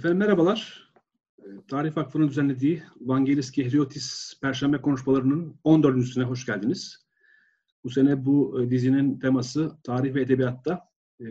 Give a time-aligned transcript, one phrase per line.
[0.00, 0.92] Efendim merhabalar.
[1.38, 7.06] Ee, Tarih Vakfı'nın düzenlediği Vangelis Gehriotis Perşembe konuşmalarının 14.süne hoş geldiniz.
[7.84, 10.88] Bu sene bu e, dizinin teması tarih ve edebiyatta
[11.20, 11.26] e,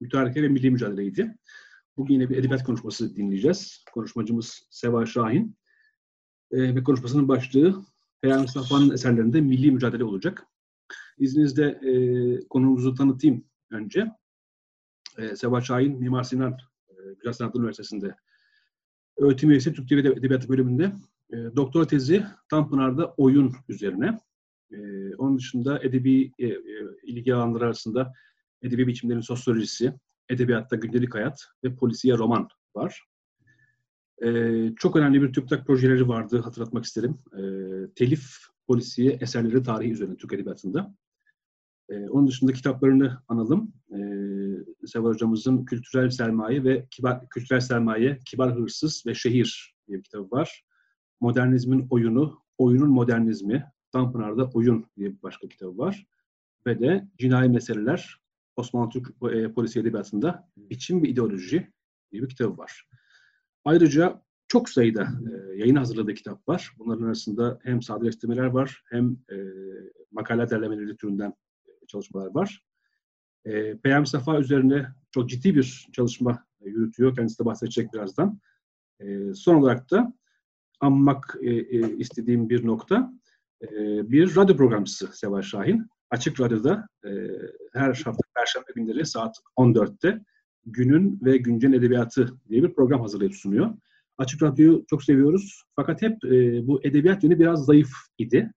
[0.00, 1.38] mütareke ve milli mücadeleydi.
[1.96, 3.84] Bugün yine bir edebiyat konuşması dinleyeceğiz.
[3.92, 5.56] Konuşmacımız Seva Şahin.
[6.50, 7.84] E, ve konuşmasının başlığı
[8.20, 10.46] Peyami Safa'nın eserlerinde milli mücadele olacak.
[11.18, 11.92] İzninizle e,
[12.48, 14.06] konumuzu tanıtayım önce.
[15.18, 16.58] E, Seva Şahin, Mimar Sinan
[17.14, 18.14] Güzel Sanatlar Üniversitesi'nde
[19.18, 20.92] öğretim üyesi Türk Dili Edebiyatı bölümünde.
[21.32, 24.18] E, doktora tezi Tanpınar'da oyun üzerine.
[24.72, 24.78] E,
[25.14, 26.56] onun dışında edebi e, e,
[27.02, 28.12] ilgi alanları arasında
[28.62, 29.92] edebi biçimlerin sosyolojisi,
[30.28, 33.04] edebiyatta gündelik hayat ve polisiye roman var.
[34.24, 37.18] E, çok önemli bir TÜBİTAK projeleri vardı hatırlatmak isterim.
[37.32, 37.42] E,
[37.94, 40.94] telif polisiye eserleri tarihi üzerine Türk Edebiyatı'nda.
[41.88, 43.72] E, onun dışında kitaplarını analım.
[43.90, 43.98] E,
[44.86, 50.30] Sevar Hocamızın Kültürel Sermaye ve Kibar, Kültürel Sermaye, Kibar Hırsız ve Şehir diye bir kitabı
[50.30, 50.64] var.
[51.20, 56.06] Modernizmin Oyunu, Oyunun Modernizmi, Tanpınar'da Oyun diye bir başka kitabı var.
[56.66, 58.16] Ve de Cinayi Meseleler,
[58.56, 61.72] Osmanlı Türk e, Polisi Edebiyatı'nda Biçim ve İdeoloji
[62.12, 62.88] diye bir kitabı var.
[63.64, 66.72] Ayrıca çok sayıda e, yayın hazırladığı kitap var.
[66.78, 69.36] Bunların arasında hem sadeleştirmeler var hem e,
[70.12, 71.34] makale derlemeleri türünden
[71.88, 72.62] çalışmalar var.
[73.44, 77.16] E, Peyami Safa üzerine çok ciddi bir çalışma yürütüyor.
[77.16, 78.40] Kendisi de bahsedecek birazdan.
[79.00, 80.12] E, son olarak da
[80.80, 83.12] anmak e, e, istediğim bir nokta
[83.62, 83.68] e,
[84.10, 85.86] bir radyo programcısı Seval Şahin.
[86.10, 87.10] Açık Radyo'da e,
[87.72, 90.20] her hafta Perşembe günleri saat 14'te
[90.66, 93.74] Günün ve Güncel Edebiyatı diye bir program hazırlayıp sunuyor.
[94.18, 95.62] Açık Radyo'yu çok seviyoruz.
[95.76, 98.52] Fakat hep e, bu edebiyat yönü biraz zayıf idi.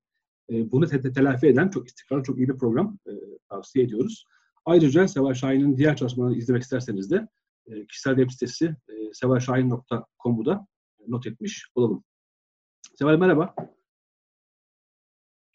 [0.52, 3.11] E, bunu te- telafi eden çok istikrarlı, çok iyi bir program e,
[3.49, 4.25] tavsiye ediyoruz.
[4.66, 7.27] Ayrıca Seval Şahin'in diğer çalışmalarını izlemek isterseniz de
[7.67, 10.67] e, kişisel web sitesi e, sevalşahin.com'u da
[11.08, 12.03] not etmiş olalım.
[12.95, 13.55] Seval merhaba.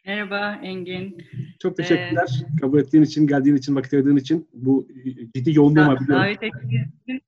[0.07, 1.19] Merhaba Engin.
[1.59, 2.45] Çok teşekkürler.
[2.45, 4.49] Ee, Kabul ettiğin için, geldiğin için, vakit ayırdığın için.
[4.53, 4.89] Bu
[5.35, 6.25] ciddi yoğunluğuma biliyorum.
[6.25, 7.21] Davet ettiğiniz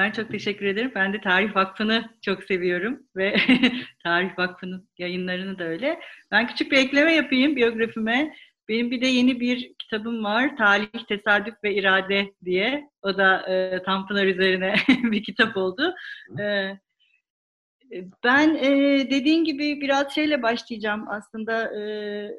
[0.00, 0.92] ben çok teşekkür ederim.
[0.94, 3.36] Ben de Tarih Vakfı'nı çok seviyorum ve
[4.04, 6.00] Tarih Vakfı'nın yayınlarını da öyle.
[6.30, 8.34] Ben küçük bir ekleme yapayım biyografime.
[8.68, 10.56] Benim bir de yeni bir kitabım var.
[10.56, 12.90] Talih, Tesadüf ve İrade diye.
[13.02, 15.94] O da e, Tanpınar üzerine bir kitap oldu.
[16.40, 16.70] E,
[18.24, 18.70] ben e,
[19.10, 21.76] dediğin gibi biraz şeyle başlayacağım aslında.
[21.76, 21.82] E,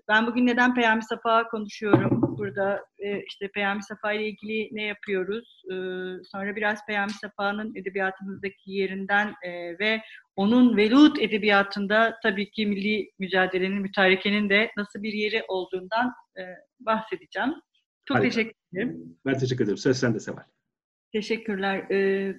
[0.08, 2.86] ben bugün neden Peyami Safa konuşuyorum burada.
[3.00, 5.64] E, işte Peyami Safa ile ilgili ne yapıyoruz?
[5.66, 5.76] E,
[6.24, 10.02] sonra biraz Peyami Safa'nın edebiyatımızdaki yerinden e, ve
[10.36, 16.42] onun velut edebiyatında tabii ki milli mücadelenin, mütarekenin de nasıl bir yeri olduğundan e,
[16.80, 17.54] bahsedeceğim.
[18.06, 18.30] Çok Harika.
[18.30, 19.18] teşekkür ederim.
[19.26, 19.78] Ben teşekkür ederim.
[19.78, 20.44] Söz sende Seval.
[21.12, 21.92] Teşekkürler.
[21.92, 22.36] Ee,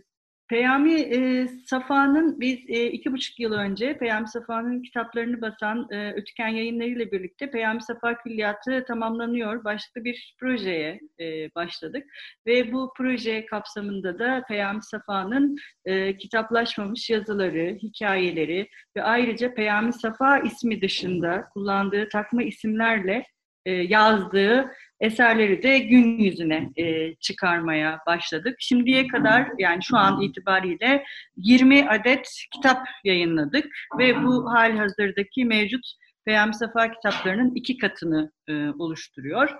[0.53, 6.49] Peyami e, Safa'nın biz e, iki buçuk yıl önce Peyami Safa'nın kitaplarını basan e, Ötüken
[6.49, 9.65] yayınları ile birlikte Peyami Safa Külliyatı tamamlanıyor.
[9.65, 12.07] Başka bir projeye e, başladık
[12.47, 20.39] ve bu proje kapsamında da Peyami Safa'nın e, kitaplaşmamış yazıları, hikayeleri ve ayrıca Peyami Safa
[20.39, 23.25] ismi dışında kullandığı takma isimlerle
[23.67, 28.56] e, yazdığı eserleri de gün yüzüne e, çıkarmaya başladık.
[28.59, 31.05] Şimdiye kadar yani şu an itibariyle
[31.37, 33.67] 20 adet kitap yayınladık
[33.99, 35.87] ve bu hal hazırdaki mevcut
[36.25, 39.50] Peyami Safa kitaplarının iki katını e, oluşturuyor.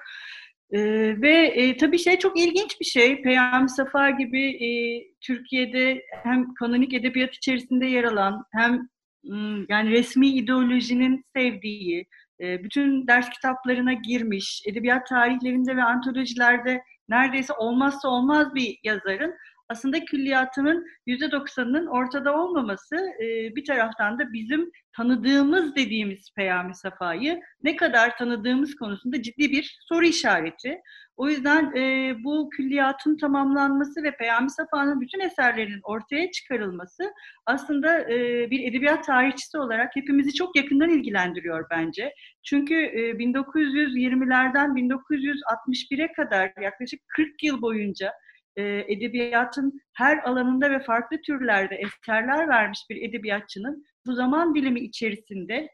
[0.71, 0.81] E,
[1.23, 3.23] ve e, tabii şey çok ilginç bir şey.
[3.23, 4.71] Peyami Safa gibi e,
[5.21, 8.89] Türkiye'de hem kanonik edebiyat içerisinde yer alan hem
[9.69, 12.05] yani resmi ideolojinin sevdiği, ee,
[12.43, 19.35] bütün ders kitaplarına girmiş, edebiyat tarihlerinde ve antolojilerde neredeyse olmazsa olmaz bir yazarın
[19.73, 27.77] aslında külliyatının %90'ının ortada olmaması e, bir taraftan da bizim tanıdığımız dediğimiz Peyami Safa'yı ne
[27.77, 30.81] kadar tanıdığımız konusunda ciddi bir soru işareti.
[31.17, 37.13] O yüzden e, bu külliyatın tamamlanması ve Peyami Safa'nın bütün eserlerinin ortaya çıkarılması
[37.47, 42.15] aslında e, bir edebiyat tarihçisi olarak hepimizi çok yakından ilgilendiriyor bence.
[42.43, 48.13] Çünkü e, 1920'lerden 1961'e kadar yaklaşık 40 yıl boyunca
[48.57, 55.69] e, edebiyatın her alanında ve farklı türlerde eserler vermiş bir edebiyatçının bu zaman dilimi içerisinde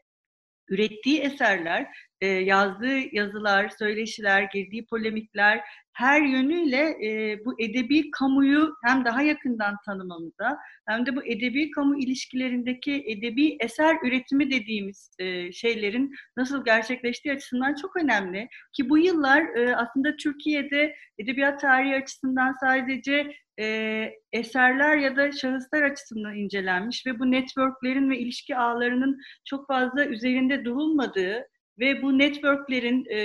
[0.69, 1.87] ürettiği eserler
[2.21, 5.61] e, yazdığı yazılar, söyleşiler, girdiği polemikler
[5.93, 10.57] her yönüyle e, bu edebi kamuyu hem daha yakından tanımamıza
[10.87, 17.75] hem de bu edebi kamu ilişkilerindeki edebi eser üretimi dediğimiz e, şeylerin nasıl gerçekleştiği açısından
[17.75, 18.47] çok önemli.
[18.73, 25.81] Ki bu yıllar e, aslında Türkiye'de edebiyat tarihi açısından sadece e, eserler ya da şahıslar
[25.81, 31.45] açısından incelenmiş ve bu networklerin ve ilişki ağlarının çok fazla üzerinde durulmadığı
[31.79, 33.19] ve bu networklerin e,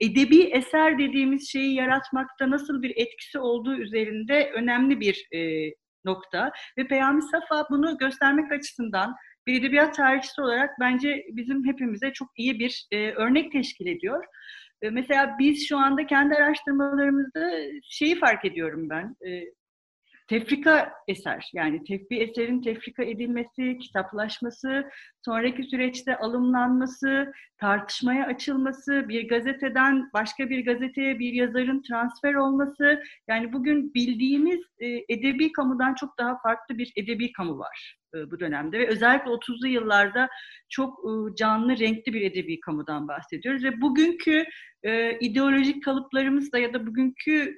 [0.00, 5.70] edebi eser dediğimiz şeyi yaratmakta nasıl bir etkisi olduğu üzerinde önemli bir e,
[6.04, 6.52] nokta.
[6.78, 9.14] Ve Peyami Safa bunu göstermek açısından
[9.46, 14.24] bir edebiyat tarihçisi olarak bence bizim hepimize çok iyi bir e, örnek teşkil ediyor.
[14.82, 17.50] E, mesela biz şu anda kendi araştırmalarımızda
[17.82, 19.16] şeyi fark ediyorum ben.
[19.28, 19.44] E,
[20.28, 21.50] tefrika eser.
[21.54, 24.90] Yani tef eserin tefrika edilmesi, kitaplaşması,
[25.24, 33.02] sonraki süreçte alımlanması, tartışmaya açılması, bir gazeteden başka bir gazeteye bir yazarın transfer olması.
[33.28, 38.40] Yani bugün bildiğimiz e, edebi kamudan çok daha farklı bir edebi kamu var e, bu
[38.40, 38.78] dönemde.
[38.78, 40.28] Ve özellikle 30'lu yıllarda
[40.68, 43.64] çok e, canlı, renkli bir edebi kamudan bahsediyoruz.
[43.64, 44.44] Ve bugünkü
[44.82, 47.56] e, ideolojik kalıplarımızla ya da bugünkü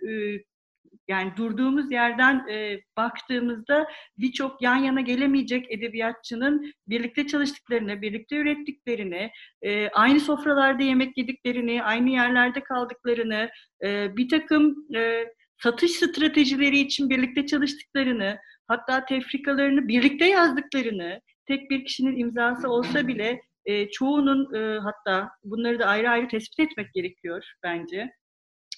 [1.09, 3.87] yani durduğumuz yerden e, baktığımızda
[4.19, 9.31] birçok yan yana gelemeyecek edebiyatçının birlikte çalıştıklarını, birlikte ürettiklerini,
[9.63, 13.51] e, aynı sofralarda yemek yediklerini, aynı yerlerde kaldıklarını,
[13.85, 15.25] e, bir takım e,
[15.63, 18.39] satış stratejileri için birlikte çalıştıklarını,
[18.69, 25.79] hatta tefrikalarını birlikte yazdıklarını, tek bir kişinin imzası olsa bile e, çoğunun e, hatta bunları
[25.79, 28.11] da ayrı ayrı tespit etmek gerekiyor bence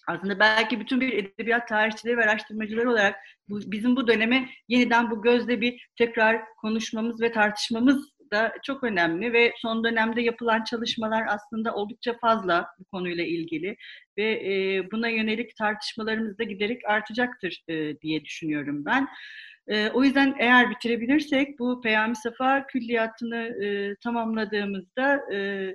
[0.08, 3.16] aslında belki bütün bir edebiyat tarihçileri ve araştırmacıları olarak
[3.48, 9.32] bu, bizim bu döneme yeniden bu gözle bir tekrar konuşmamız ve tartışmamız da çok önemli
[9.32, 13.76] ve son dönemde yapılan çalışmalar aslında oldukça fazla bu konuyla ilgili
[14.18, 19.08] ve e, buna yönelik tartışmalarımız da giderek artacaktır e, diye düşünüyorum ben.
[19.68, 25.68] E, o yüzden eğer bitirebilirsek bu Peyami Safa külliyatını e, tamamladığımızda e,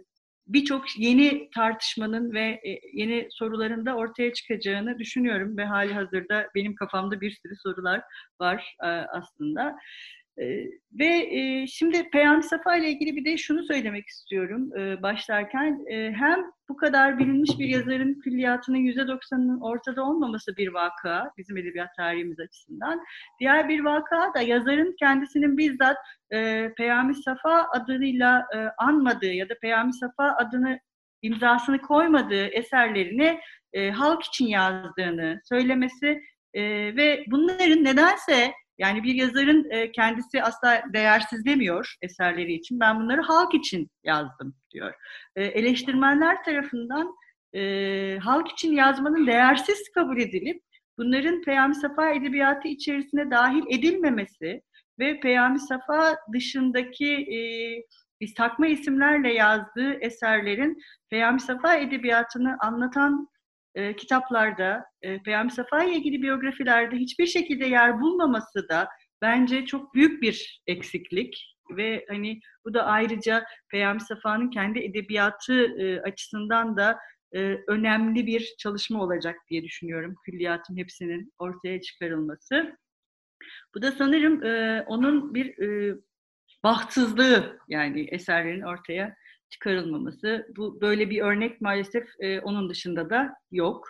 [0.47, 6.75] birçok yeni tartışmanın ve e, yeni soruların da ortaya çıkacağını düşünüyorum ve hali hazırda benim
[6.75, 8.01] kafamda bir sürü sorular
[8.41, 9.75] var e, aslında.
[10.41, 10.65] Ee,
[10.99, 15.85] ve e, şimdi Peyami Safa ile ilgili bir de şunu söylemek istiyorum e, başlarken.
[15.91, 16.39] E, hem
[16.69, 23.01] bu kadar bilinmiş bir yazarın külliyatının %90'ının ortada olmaması bir vaka bizim edebiyat tarihimiz açısından.
[23.39, 25.97] Diğer bir vaka da yazarın kendisinin bizzat
[26.77, 28.47] Peyami Safa adıyla
[28.77, 30.79] anmadığı ya da Peyami Safa adını
[31.21, 33.39] imzasını koymadığı eserlerini
[33.73, 36.21] e, halk için yazdığını söylemesi
[36.53, 36.63] e,
[36.95, 42.79] ve bunların nedense yani bir yazarın e, kendisi asla değersiz demiyor eserleri için.
[42.79, 44.93] Ben bunları halk için yazdım diyor.
[45.35, 47.15] E, eleştirmenler tarafından
[47.55, 50.61] e, halk için yazmanın değersiz kabul edilip
[50.97, 54.61] bunların Peyami Safa edebiyatı içerisine dahil edilmemesi
[54.99, 57.13] ve Peyami Safa dışındaki
[58.21, 60.77] e, takma isimlerle yazdığı eserlerin
[61.09, 63.27] Peyami Safa edebiyatını anlatan
[63.77, 68.87] e, kitaplarda, e, Peyami Safa ile ilgili biyografilerde hiçbir şekilde yer bulmaması da
[69.21, 76.01] bence çok büyük bir eksiklik ve hani bu da ayrıca Peyami Safa'nın kendi edebiyatı e,
[76.01, 76.99] açısından da
[77.35, 80.15] e, önemli bir çalışma olacak diye düşünüyorum.
[80.25, 82.77] Külliyatın hepsinin ortaya çıkarılması.
[83.75, 85.95] Bu da sanırım e, onun bir e,
[86.63, 89.15] bahtsızlığı yani eserlerin ortaya
[89.49, 90.47] çıkarılmaması.
[90.57, 93.89] Bu böyle bir örnek maalesef e, onun dışında da yok.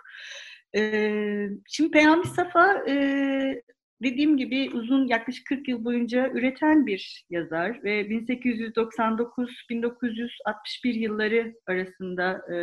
[0.75, 3.61] E, şimdi Peyami Safa e,
[4.03, 10.35] dediğim gibi uzun yaklaşık 40 yıl boyunca üreten bir yazar ve 1899-1961
[10.83, 12.57] yılları arasında e,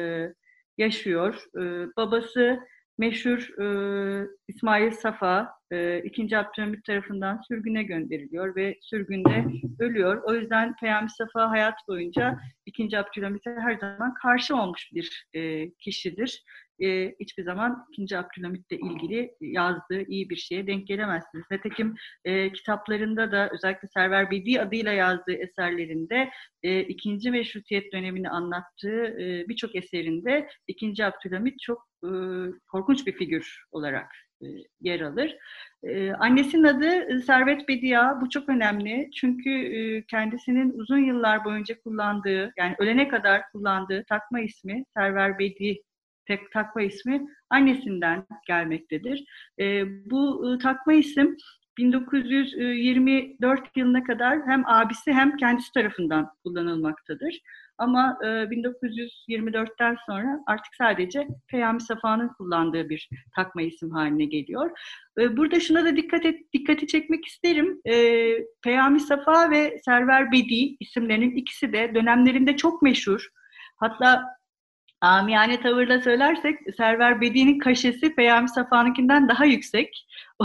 [0.78, 1.44] yaşıyor.
[1.56, 1.60] E,
[1.96, 2.60] babası
[2.98, 6.38] meşhur e, İsmail Safa e, 2.
[6.38, 9.44] Abdülhamit tarafından sürgüne gönderiliyor ve sürgünde
[9.78, 10.22] ölüyor.
[10.24, 12.98] O yüzden Peyami Safa hayat boyunca 2.
[12.98, 16.44] Abdülhamit'e her zaman karşı olmuş bir e, kişidir.
[16.82, 18.18] E, hiçbir zaman 2.
[18.18, 21.44] Abdülhamit'le ilgili yazdığı iyi bir şeye denk gelemezsiniz.
[21.50, 26.30] Nitekim e, kitaplarında da özellikle Server Bedi adıyla yazdığı eserlerinde
[26.62, 31.04] e, ikinci meşrutiyet dönemini anlattığı e, birçok eserinde 2.
[31.04, 32.08] Abdülhamit çok e,
[32.68, 34.46] korkunç bir figür olarak e,
[34.80, 35.36] yer alır.
[35.82, 38.20] E, annesinin adı Servet Bedia.
[38.20, 39.10] Bu çok önemli.
[39.14, 45.82] Çünkü kendisinin uzun yıllar boyunca kullandığı, yani ölene kadar kullandığı takma ismi Server Bedi
[46.26, 49.24] tek takma ismi annesinden gelmektedir.
[50.06, 51.36] bu takma isim
[51.78, 57.40] 1924 yılına kadar hem abisi hem kendisi tarafından kullanılmaktadır.
[57.78, 64.70] Ama e, 1924'ten sonra artık sadece Peyami Safa'nın kullandığı bir takma isim haline geliyor.
[65.18, 67.80] E, burada şuna da dikkat et, dikkati çekmek isterim.
[67.84, 67.94] E,
[68.62, 73.28] Peyami Safa ve Server Bedi isimlerinin ikisi de dönemlerinde çok meşhur.
[73.76, 74.24] Hatta
[75.00, 80.06] amiyane tavırla söylersek Server Bedi'nin kaşesi Peyami Safa'nınkinden daha yüksek.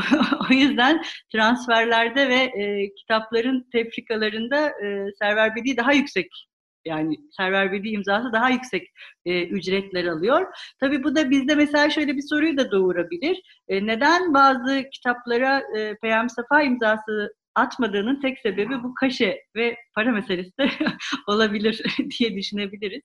[0.49, 6.49] o yüzden transferlerde ve e, kitapların tefrikalarında e, Server Bedi daha yüksek
[6.85, 8.87] yani Server Bedi imzası daha yüksek
[9.25, 10.47] e, ücretler alıyor.
[10.79, 13.41] Tabii bu da bizde mesela şöyle bir soruyu da doğurabilir.
[13.67, 20.11] E, neden bazı kitaplara e, Peyami Safa imzası atmadığının tek sebebi bu kaşe ve para
[20.11, 20.69] meselesi de
[21.27, 21.83] olabilir
[22.19, 23.01] diye düşünebiliriz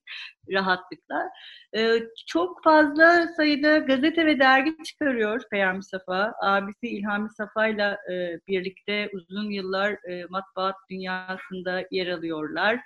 [0.53, 1.31] rahatlıkla.
[1.77, 6.35] Ee, çok fazla sayıda gazete ve dergi çıkarıyor Peyami Safa.
[6.43, 7.97] Abisi İlhami Safa ile
[8.49, 12.81] birlikte uzun yıllar e, matbaat dünyasında yer alıyorlar.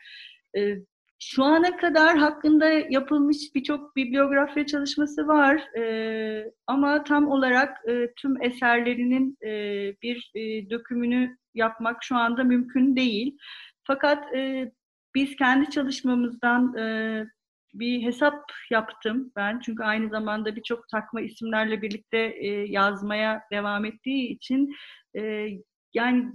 [0.57, 0.77] E,
[1.19, 8.43] şu ana kadar hakkında yapılmış birçok bibliografya çalışması var e, ama tam olarak e, tüm
[8.43, 9.51] eserlerinin e,
[10.03, 13.39] bir e, dökümünü yapmak şu anda mümkün değil.
[13.85, 14.73] Fakat e,
[15.15, 17.25] biz kendi çalışmamızdan e,
[17.75, 19.61] bir hesap yaptım ben.
[19.61, 24.75] Çünkü aynı zamanda birçok takma isimlerle birlikte e, yazmaya devam ettiği için
[25.17, 25.49] e,
[25.95, 26.33] yani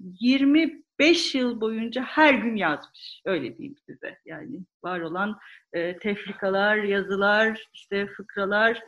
[1.04, 3.22] 25 yıl boyunca her gün yazmış.
[3.26, 4.18] Öyle diyeyim size.
[4.26, 5.40] Yani var olan
[5.74, 8.80] e, tefrikalar, yazılar, işte fıkralar,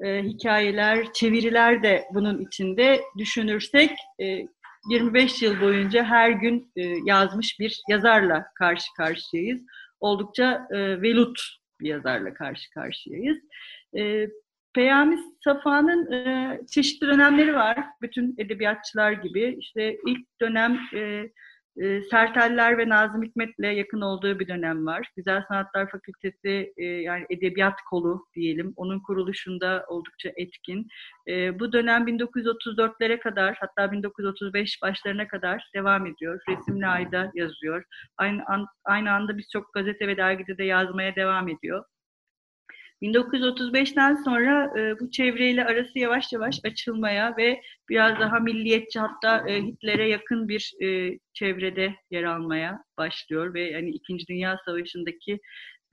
[0.00, 4.46] e, hikayeler, çeviriler de bunun içinde düşünürsek e,
[4.90, 9.60] 25 yıl boyunca her gün e, yazmış bir yazarla karşı karşıyayız.
[10.00, 11.40] Oldukça e, velut
[11.80, 13.38] bir yazarla karşı karşıyayız.
[13.96, 14.28] E,
[14.74, 17.84] Peyami Safa'nın e, çeşitli dönemleri var.
[18.02, 19.56] Bütün edebiyatçılar gibi.
[19.58, 21.30] İşte ilk dönem e,
[21.78, 25.08] e, Serteller ve Nazım Hikmet'le yakın olduğu bir dönem var.
[25.16, 28.72] Güzel Sanatlar Fakültesi e, yani edebiyat kolu diyelim.
[28.76, 30.86] Onun kuruluşunda oldukça etkin.
[31.28, 36.40] E, bu dönem 1934'lere kadar hatta 1935 başlarına kadar devam ediyor.
[36.48, 37.84] Resimli Ayda yazıyor.
[38.16, 41.84] Aynı, an, aynı anda birçok gazete ve dergide de yazmaya devam ediyor.
[43.02, 49.62] 1935'ten sonra e, bu çevreyle arası yavaş yavaş açılmaya ve biraz daha milliyetçi hatta e,
[49.62, 55.38] Hitler'e yakın bir e, çevrede yer almaya başlıyor ve yani İkinci Dünya Savaşı'ndaki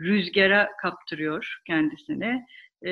[0.02, 2.46] rüzgara kaptırıyor kendisine.
[2.86, 2.92] E,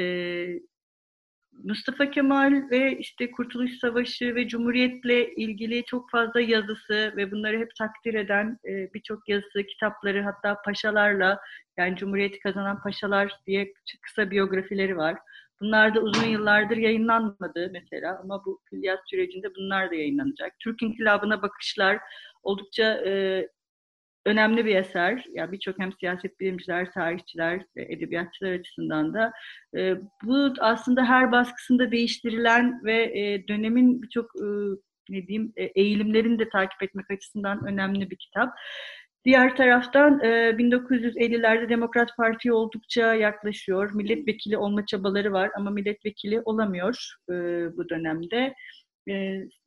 [1.64, 7.76] Mustafa Kemal ve işte Kurtuluş Savaşı ve Cumhuriyet'le ilgili çok fazla yazısı ve bunları hep
[7.76, 11.40] takdir eden e, birçok yazısı, kitapları hatta paşalarla
[11.78, 15.18] yani Cumhuriyet'i kazanan paşalar diye kısa biyografileri var.
[15.62, 20.60] Bunlar da uzun yıllardır yayınlanmadı mesela ama bu külliyat sürecinde bunlar da yayınlanacak.
[20.60, 22.00] Türk İnkılabı'na bakışlar
[22.44, 23.48] oldukça e,
[24.26, 25.26] önemli bir eser.
[25.34, 29.32] Yani birçok hem siyaset bilimciler, tarihçiler, edebiyatçılar açısından da
[29.78, 34.46] e, bu aslında her baskısında değiştirilen ve e, dönemin birçok e,
[35.10, 38.54] ne diyeyim e, eğilimlerini de takip etmek açısından önemli bir kitap.
[39.26, 43.92] Diğer taraftan 1950'lerde Demokrat Parti oldukça yaklaşıyor.
[43.94, 47.14] Milletvekili olma çabaları var ama milletvekili olamıyor
[47.78, 48.54] bu dönemde.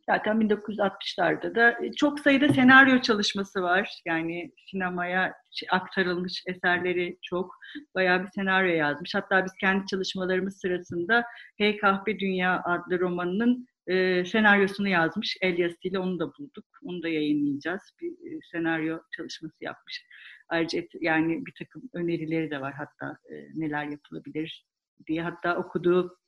[0.07, 3.91] Zaten 1960'larda da çok sayıda senaryo çalışması var.
[4.07, 5.33] Yani sinemaya
[5.71, 7.55] aktarılmış eserleri çok.
[7.95, 9.15] Bayağı bir senaryo yazmış.
[9.15, 11.25] Hatta biz kendi çalışmalarımız sırasında
[11.59, 15.37] Hey Kahpe Dünya adlı romanının e, senaryosunu yazmış.
[15.41, 16.65] El yazısıyla onu da bulduk.
[16.83, 17.83] Onu da yayınlayacağız.
[18.01, 20.07] Bir e, senaryo çalışması yapmış.
[20.49, 24.67] Ayrıca yani bir takım önerileri de var hatta e, neler yapılabilir
[25.07, 25.23] diye.
[25.23, 26.19] Hatta okuduğu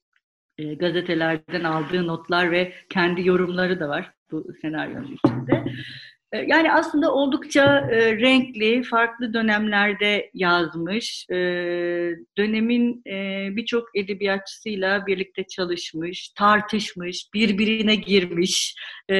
[0.58, 5.64] e, gazetelerden aldığı notlar ve kendi yorumları da var bu senaryonun içinde.
[6.32, 11.26] E, yani aslında oldukça e, renkli, farklı dönemlerde yazmış.
[11.30, 11.34] E,
[12.38, 18.74] dönemin e, birçok edebiyatçısıyla birlikte çalışmış, tartışmış, birbirine girmiş,
[19.10, 19.14] e,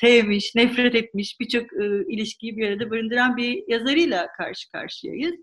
[0.00, 5.34] sevmiş, nefret etmiş, birçok e, ilişkiyi bir arada barındıran bir yazarıyla karşı karşıyayız.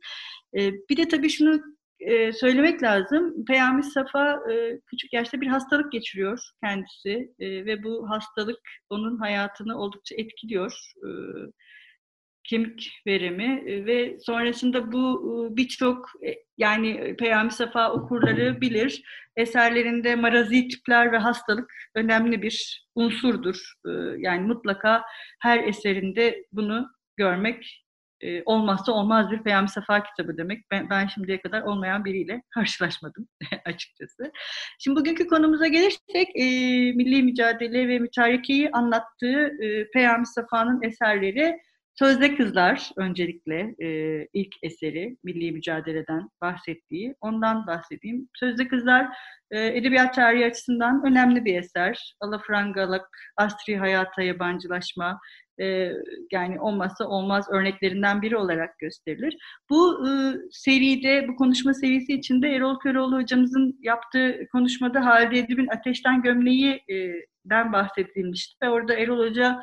[0.58, 1.62] E, bir de tabii şunu
[2.00, 3.46] e, söylemek lazım.
[3.46, 9.78] Peyami Safa e, küçük yaşta bir hastalık geçiriyor kendisi e, ve bu hastalık onun hayatını
[9.78, 10.72] oldukça etkiliyor.
[10.98, 11.10] E,
[12.50, 15.20] kemik verimi e, ve sonrasında bu
[15.52, 19.04] e, birçok e, yani Peyami Safa okurları bilir.
[19.36, 23.74] Eserlerinde marazi tipler ve hastalık önemli bir unsurdur.
[24.18, 25.04] Yani mutlaka
[25.42, 26.88] her eserinde bunu
[27.18, 27.84] görmek
[28.22, 30.72] e, olmazsa olmaz bir Peyami Safa kitabı demek.
[30.72, 33.28] Ben, ben şimdiye kadar olmayan biriyle karşılaşmadım
[33.66, 34.32] açıkçası.
[34.80, 36.44] Şimdi bugünkü konumuza gelirsek e,
[36.94, 41.60] milli mücadele ve mütarekeyi anlattığı e, Peyami Safa'nın eserleri
[42.00, 43.88] Sözde Kızlar öncelikle e,
[44.34, 47.16] ilk eseri milli mücadeleden bahsettiği.
[47.22, 48.30] Ondan bahsedeyim.
[48.36, 49.08] Sözde Kızlar
[49.52, 52.16] e, edebiyat tarihi açısından önemli bir eser.
[52.20, 53.06] Alafrangalık,
[53.38, 55.20] asri hayata yabancılaşma,
[55.62, 55.92] e,
[56.32, 59.38] yani olmazsa olmaz örneklerinden biri olarak gösterilir.
[59.70, 60.12] Bu e,
[60.52, 67.14] seride, bu konuşma serisi içinde Erol Köroğlu hocamızın yaptığı konuşmada Halide Edip'in Ateşten Gömleği e,
[67.46, 69.60] den bahsedilmişti ve orada Erol Hoca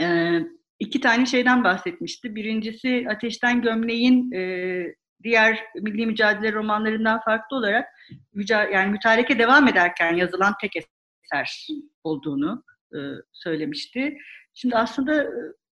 [0.00, 0.38] e,
[0.78, 2.34] iki tane şeyden bahsetmişti.
[2.34, 4.82] Birincisi Ateşten Gömleğin e,
[5.22, 7.88] diğer milli mücadele romanlarından farklı olarak
[8.48, 11.66] yani mütareke devam ederken yazılan tek eser
[12.04, 12.64] olduğunu
[13.32, 14.16] söylemişti.
[14.56, 15.28] Şimdi aslında e,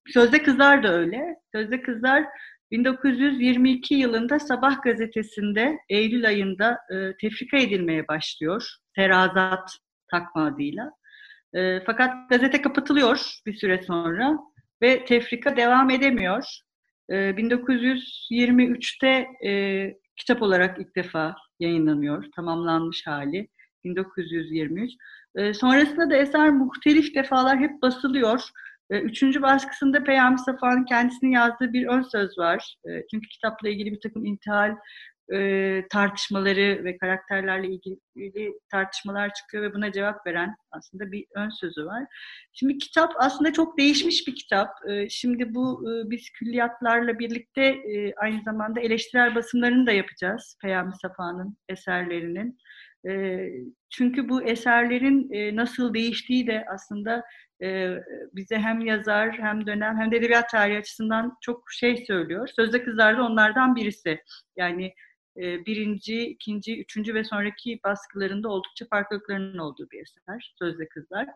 [0.07, 1.37] Sözde Kızlar da öyle.
[1.55, 2.25] Sözde Kızlar
[2.71, 8.69] 1922 yılında Sabah gazetesinde Eylül ayında e, tefrika edilmeye başlıyor.
[8.97, 9.71] Terazat
[10.11, 10.91] takma adıyla.
[11.55, 14.39] E, fakat gazete kapatılıyor bir süre sonra
[14.83, 16.45] ve tefrika devam edemiyor.
[17.09, 23.49] E, 1923'te e, kitap olarak ilk defa yayınlanıyor, tamamlanmış hali
[23.85, 24.93] 1923.
[25.37, 28.41] E, sonrasında da eser muhtelif defalar hep basılıyor.
[28.91, 32.77] E, üçüncü baskısında Peyami Safa'nın kendisinin yazdığı bir ön söz var.
[32.89, 34.77] E, çünkü kitapla ilgili bir takım intihal
[35.33, 41.87] e, tartışmaları ve karakterlerle ilgili tartışmalar çıkıyor ve buna cevap veren aslında bir ön sözü
[41.87, 42.05] var.
[42.53, 44.71] Şimdi kitap aslında çok değişmiş bir kitap.
[45.11, 47.83] Şimdi bu biz külliyatlarla birlikte
[48.17, 52.59] aynı zamanda eleştirel basımlarını da yapacağız Peyami Safa'nın eserlerinin.
[53.91, 57.25] Çünkü bu eserlerin nasıl değiştiği de aslında
[58.33, 62.49] bize hem yazar hem dönem hem de edebiyat tarihi açısından çok şey söylüyor.
[62.57, 64.21] Sözde Kızlar da onlardan birisi.
[64.57, 64.95] Yani
[65.37, 70.55] birinci, ikinci, üçüncü ve sonraki baskılarında oldukça farklılıklarının olduğu bir eser.
[70.59, 71.27] Sözde Kızlar.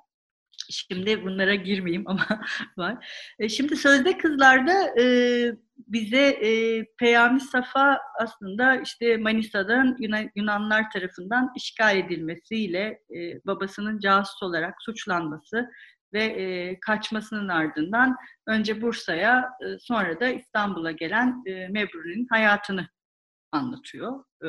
[0.71, 2.27] Şimdi bunlara girmeyeyim ama
[2.77, 3.07] var.
[3.39, 5.05] E, şimdi Sözde Kızlar'da e,
[5.77, 14.43] bize e, Peyami Safa aslında işte Manisa'dan Yunan, Yunanlar tarafından işgal edilmesiyle e, babasının casus
[14.43, 15.71] olarak suçlanması
[16.13, 22.89] ve e, kaçmasının ardından önce Bursa'ya e, sonra da İstanbul'a gelen e, Mebru'nun hayatını
[23.53, 24.25] anlatıyor.
[24.45, 24.49] E,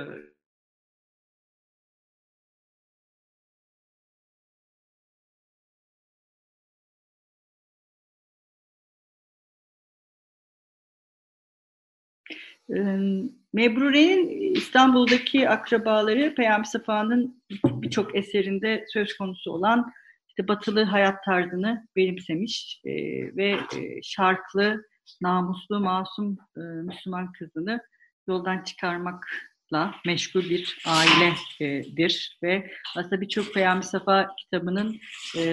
[13.53, 19.91] Mebrure'nin İstanbul'daki akrabaları Peyami Safa'nın birçok eserinde söz konusu olan
[20.39, 22.91] işte batılı hayat tarzını benimsemiş e,
[23.36, 24.86] ve e, şarklı,
[25.21, 27.82] namuslu, masum e, Müslüman kızını
[28.27, 34.99] yoldan çıkarmakla meşgul bir ailedir ve aslında birçok Peyami Safa kitabının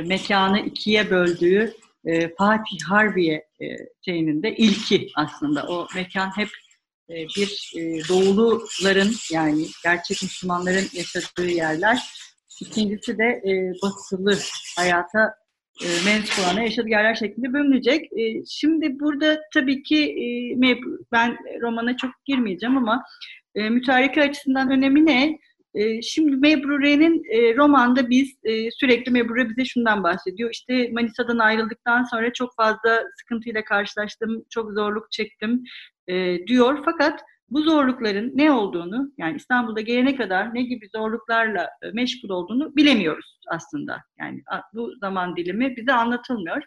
[0.06, 1.72] mekanı ikiye böldüğü
[2.38, 3.48] Fatih Harbiye
[4.04, 5.66] şeyinin de ilki aslında.
[5.68, 6.48] O mekan hep
[7.08, 12.02] bir e, doğuluların yani gerçek Müslümanların yaşadığı yerler
[12.60, 14.38] İkincisi de e, batılı
[14.76, 15.34] hayata
[15.84, 18.12] e, mensup olana yaşadığı yerler şeklinde bölünecek.
[18.12, 20.26] E, şimdi burada tabii ki e,
[21.12, 23.04] ben romana çok girmeyeceğim ama
[23.54, 25.38] e, mütareke açısından önemi ne?
[25.76, 30.50] E, şimdi Mebrure'nin e, romanda biz e, sürekli Mebrure bize şundan bahsediyor.
[30.50, 35.64] İşte Manisa'dan ayrıldıktan sonra çok fazla sıkıntıyla karşılaştım, çok zorluk çektim
[36.08, 36.82] e, diyor.
[36.84, 42.76] Fakat bu zorlukların ne olduğunu yani İstanbul'da gelene kadar ne gibi zorluklarla e, meşgul olduğunu
[42.76, 44.02] bilemiyoruz aslında.
[44.20, 44.42] Yani
[44.74, 46.62] bu zaman dilimi bize anlatılmıyor.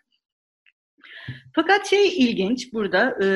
[1.56, 3.28] Fakat şey ilginç burada e,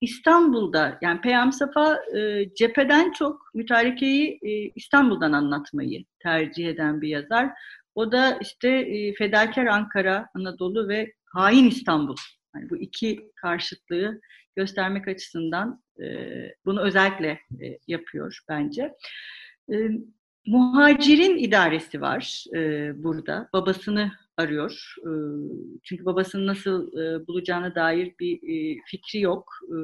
[0.00, 4.38] İstanbul'da yani Peyam Safa e, cepheden çok mütarekeyi
[4.74, 7.50] İstanbul'dan anlatmayı tercih eden bir yazar.
[7.94, 8.86] O da işte
[9.18, 12.16] fedakar Ankara, Anadolu ve hain İstanbul.
[12.54, 14.20] Yani bu iki karşıtlığı
[14.56, 16.06] göstermek açısından e,
[16.64, 17.28] bunu özellikle
[17.60, 18.94] e, yapıyor bence.
[19.72, 19.76] E,
[20.46, 23.48] muhacirin idaresi var e, burada.
[23.52, 24.94] Babasını arıyor.
[24.98, 25.10] E,
[25.82, 29.52] çünkü babasını nasıl e, bulacağına dair bir e, fikri yok.
[29.68, 29.76] E,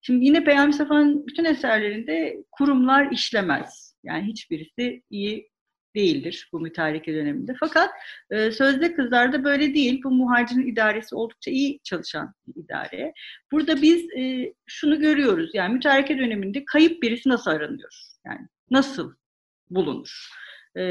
[0.00, 3.94] şimdi yine Peyami Safa'nın bütün eserlerinde kurumlar işlemez.
[4.04, 5.50] Yani hiçbirisi iyi
[5.94, 7.54] değildir bu mütareke döneminde.
[7.60, 7.90] Fakat
[8.30, 10.00] e, sözde kızlarda böyle değil.
[10.04, 13.12] Bu muhacirin idaresi oldukça iyi çalışan bir idare.
[13.52, 15.50] Burada biz e, şunu görüyoruz.
[15.54, 17.92] Yani mütareke döneminde kayıp birisi nasıl aranıyor?
[18.26, 19.12] Yani nasıl
[19.70, 20.28] bulunur?
[20.78, 20.82] E,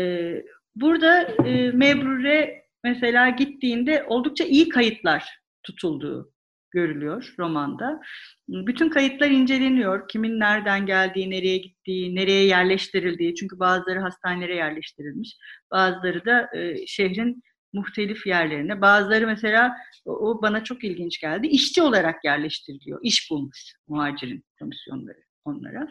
[0.75, 6.33] burada e, Mebrure mesela gittiğinde oldukça iyi kayıtlar tutulduğu
[6.71, 8.01] görülüyor romanda.
[8.47, 10.07] Bütün kayıtlar inceleniyor.
[10.07, 13.35] Kimin nereden geldiği, nereye gittiği, nereye yerleştirildiği.
[13.35, 15.37] Çünkü bazıları hastanelere yerleştirilmiş.
[15.71, 18.81] Bazıları da e, şehrin muhtelif yerlerine.
[18.81, 21.47] Bazıları mesela o bana çok ilginç geldi.
[21.47, 22.99] İşçi olarak yerleştiriliyor.
[23.03, 25.87] İş bulmuş muhacirin komisyonları onlara.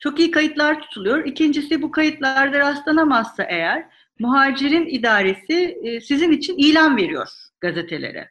[0.00, 1.24] Çok iyi kayıtlar tutuluyor.
[1.24, 3.86] İkincisi bu kayıtlarda rastlanamazsa eğer
[4.18, 7.28] muhacirin idaresi e, sizin için ilan veriyor
[7.60, 8.30] gazetelere.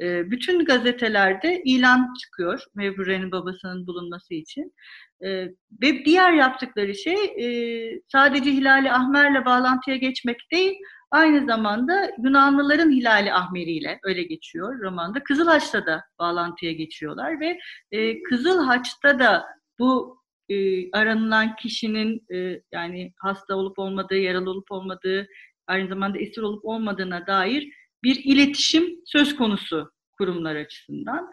[0.00, 4.74] E, bütün gazetelerde ilan çıkıyor Mevrure'nin babasının bulunması için.
[5.20, 5.28] E,
[5.82, 7.16] ve diğer yaptıkları şey
[8.12, 10.78] sadece Hilali Ahmer'le bağlantıya geçmek değil,
[11.10, 15.22] aynı zamanda Yunanlıların Hilali Ahmeri'yle öyle geçiyor romanda.
[15.24, 17.58] Kızıl Haç'ta da bağlantıya geçiyorlar ve
[18.28, 19.44] Kızıl Haç'ta da
[19.78, 25.26] bu e, aranılan kişinin e, yani hasta olup olmadığı, yaralı olup olmadığı,
[25.66, 27.68] aynı zamanda esir olup olmadığına dair
[28.02, 31.30] bir iletişim söz konusu kurumlar açısından.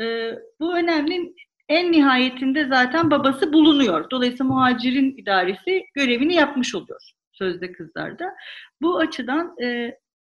[0.00, 1.34] E, bu önemli.
[1.68, 4.10] En nihayetinde zaten babası bulunuyor.
[4.10, 8.34] Dolayısıyla muhacirin idaresi görevini yapmış oluyor sözde kızlarda.
[8.82, 9.98] Bu açıdan e,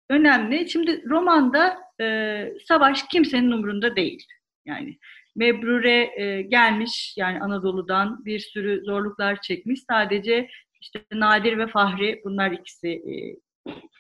[0.10, 0.70] önemli.
[0.70, 4.26] Şimdi romanda e, savaş kimsenin umurunda değil.
[4.66, 4.98] Yani
[5.36, 9.80] Mebrure e, gelmiş yani Anadolu'dan bir sürü zorluklar çekmiş.
[9.90, 10.48] Sadece
[10.82, 13.14] işte Nadir ve Fahri bunlar ikisi e,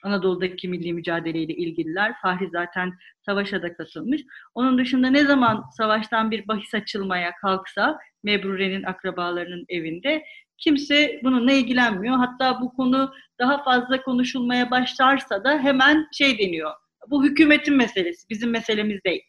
[0.03, 2.13] Anadolu'daki milli mücadeleyle ilgililer.
[2.21, 2.93] Fahri zaten
[3.25, 4.21] savaşa da katılmış.
[4.53, 10.23] Onun dışında ne zaman savaştan bir bahis açılmaya kalksa Mebrure'nin akrabalarının evinde
[10.57, 12.17] kimse bununla ilgilenmiyor.
[12.17, 16.71] Hatta bu konu daha fazla konuşulmaya başlarsa da hemen şey deniyor.
[17.09, 19.21] Bu hükümetin meselesi, bizim meselemiz değil.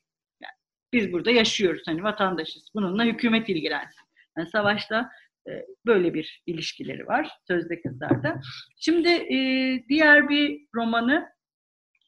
[0.96, 2.68] Biz burada yaşıyoruz hani vatandaşız.
[2.74, 4.04] Bununla hükümet ilgilensin.
[4.38, 5.10] Yani savaşta
[5.48, 8.40] e, böyle bir ilişkileri var sözde kızlarda.
[8.80, 9.38] Şimdi e,
[9.88, 11.28] diğer bir romanı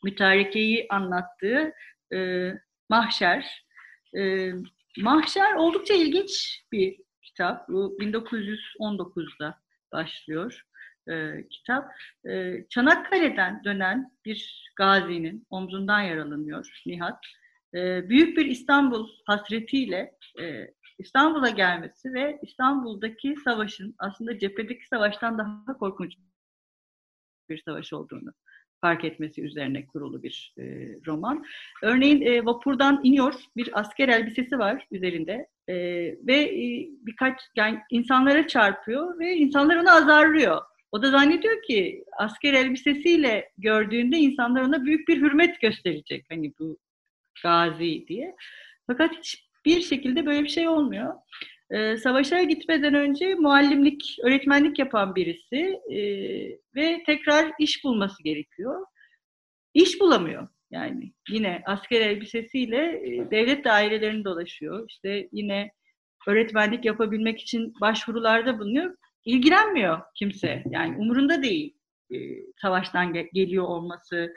[0.04, 1.72] mütarekeyi anlattığı
[2.14, 2.50] e,
[2.88, 3.64] Mahşer.
[4.18, 4.52] E,
[4.98, 7.68] Mahşer oldukça ilginç bir kitap.
[7.68, 9.58] Bu 1919'da
[9.92, 10.62] başlıyor
[11.10, 11.92] e, kitap.
[12.28, 17.18] E, Çanakkale'den dönen bir gazinin omzundan yaralanıyor Nihat
[17.74, 25.78] e, büyük bir İstanbul hasretiyle e, İstanbul'a gelmesi ve İstanbul'daki savaşın aslında cephedeki savaştan daha
[25.78, 26.16] korkunç
[27.48, 28.32] bir savaş olduğunu
[28.80, 30.62] fark etmesi üzerine kurulu bir e,
[31.06, 31.44] roman.
[31.82, 35.74] Örneğin e, vapurdan iniyor, bir asker elbisesi var üzerinde e,
[36.26, 40.62] ve e, birkaç yani insanlara çarpıyor ve insanlar onu azarlıyor.
[40.92, 46.26] O da zannediyor ki asker elbisesiyle gördüğünde insanlar ona büyük bir hürmet gösterecek.
[46.28, 46.78] Hani bu
[47.42, 48.36] gazi diye.
[48.86, 51.14] Fakat hiçbir şekilde böyle bir şey olmuyor.
[51.70, 55.98] Ee, savaşa gitmeden önce muallimlik, öğretmenlik yapan birisi e,
[56.74, 58.86] ve tekrar iş bulması gerekiyor.
[59.74, 60.48] İş bulamıyor.
[60.70, 64.86] Yani yine asker elbisesiyle e, devlet dairelerini dolaşıyor.
[64.88, 65.70] İşte yine
[66.26, 68.96] öğretmenlik yapabilmek için başvurularda bulunuyor.
[69.24, 70.62] İlgilenmiyor kimse.
[70.70, 71.74] Yani umurunda değil
[72.10, 72.16] e,
[72.62, 74.34] savaştan ge- geliyor olması,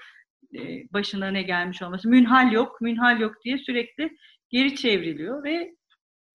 [0.55, 4.17] e, başına ne gelmiş olması, münhal yok, münhal yok diye sürekli
[4.49, 5.75] geri çevriliyor ve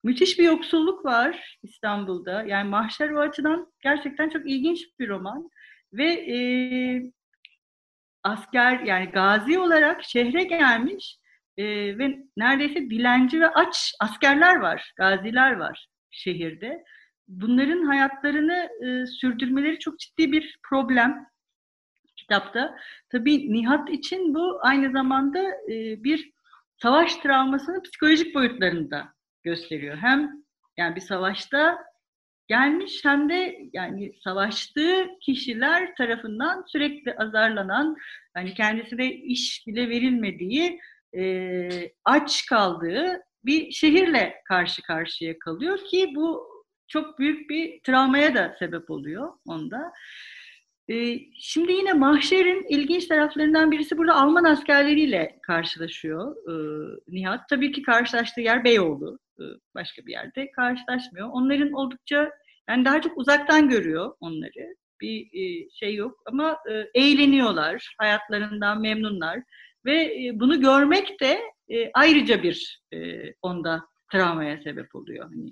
[0.05, 2.43] müthiş bir yoksulluk var İstanbul'da.
[2.43, 5.51] Yani Mahşer o açıdan gerçekten çok ilginç bir roman
[5.93, 6.39] ve e,
[8.23, 11.19] asker yani gazi olarak şehre gelmiş
[11.57, 11.65] e,
[11.99, 16.85] ve neredeyse dilenci ve aç askerler var, gaziler var şehirde.
[17.29, 21.27] Bunların hayatlarını e, sürdürmeleri çok ciddi bir problem
[22.27, 22.77] kitapta.
[23.13, 26.33] Tabii Nihat için bu aynı zamanda e, bir
[26.83, 29.09] savaş travmasının psikolojik boyutlarını da
[29.43, 29.97] gösteriyor.
[29.97, 30.31] Hem
[30.77, 31.79] yani bir savaşta
[32.49, 37.97] gelmiş hem de yani savaştığı kişiler tarafından sürekli azarlanan,
[38.37, 40.81] yani kendisine iş bile verilmediği,
[41.17, 41.69] e,
[42.05, 46.49] aç kaldığı bir şehirle karşı karşıya kalıyor ki bu
[46.89, 49.93] çok büyük bir travmaya da sebep oluyor onda.
[50.89, 56.55] Ee, şimdi yine mahşerin ilginç taraflarından birisi burada Alman askerleriyle karşılaşıyor e,
[57.09, 57.49] Nihat.
[57.49, 59.19] Tabii ki karşılaştığı yer Beyoğlu.
[59.39, 59.45] E,
[59.75, 61.29] başka bir yerde karşılaşmıyor.
[61.33, 62.31] Onların oldukça
[62.69, 64.77] yani daha çok uzaktan görüyor onları.
[65.01, 66.59] Bir e, şey yok ama
[66.95, 69.43] eğleniyorlar, hayatlarından memnunlar
[69.85, 71.41] ve bunu görmek de
[71.95, 72.83] ayrıca bir
[73.43, 75.25] onda travmaya sebep oluyor.
[75.25, 75.51] Hani,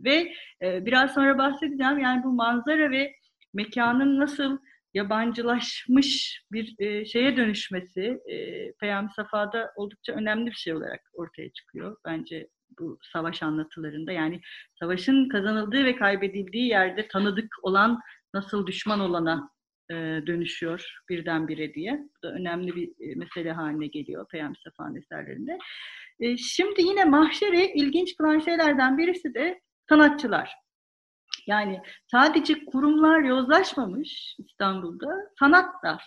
[0.00, 0.32] ve
[0.62, 3.14] biraz sonra bahsedeceğim yani bu manzara ve
[3.54, 4.58] mekanın nasıl
[4.94, 11.96] yabancılaşmış bir e, şeye dönüşmesi e, Peyami Safa'da oldukça önemli bir şey olarak ortaya çıkıyor.
[12.04, 14.40] Bence bu savaş anlatılarında yani
[14.78, 18.00] savaşın kazanıldığı ve kaybedildiği yerde tanıdık olan
[18.34, 19.50] nasıl düşman olana
[19.90, 19.94] e,
[20.26, 21.92] dönüşüyor birdenbire diye.
[21.92, 25.58] Bu da önemli bir e, mesele haline geliyor Peyami Safa'nın eserlerinde.
[26.20, 30.52] E, şimdi yine mahşere ilginç kılan şeylerden birisi de sanatçılar.
[31.46, 35.98] Yani sadece kurumlar yozlaşmamış İstanbul'da, sanat da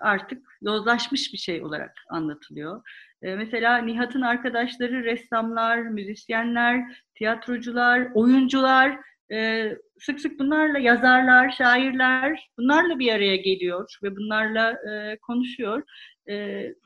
[0.00, 2.82] artık yozlaşmış bir şey olarak anlatılıyor.
[3.22, 8.98] Mesela Nihat'ın arkadaşları ressamlar, müzisyenler, tiyatrocular, oyuncular
[9.98, 14.78] sık sık bunlarla yazarlar, şairler bunlarla bir araya geliyor ve bunlarla
[15.22, 15.82] konuşuyor.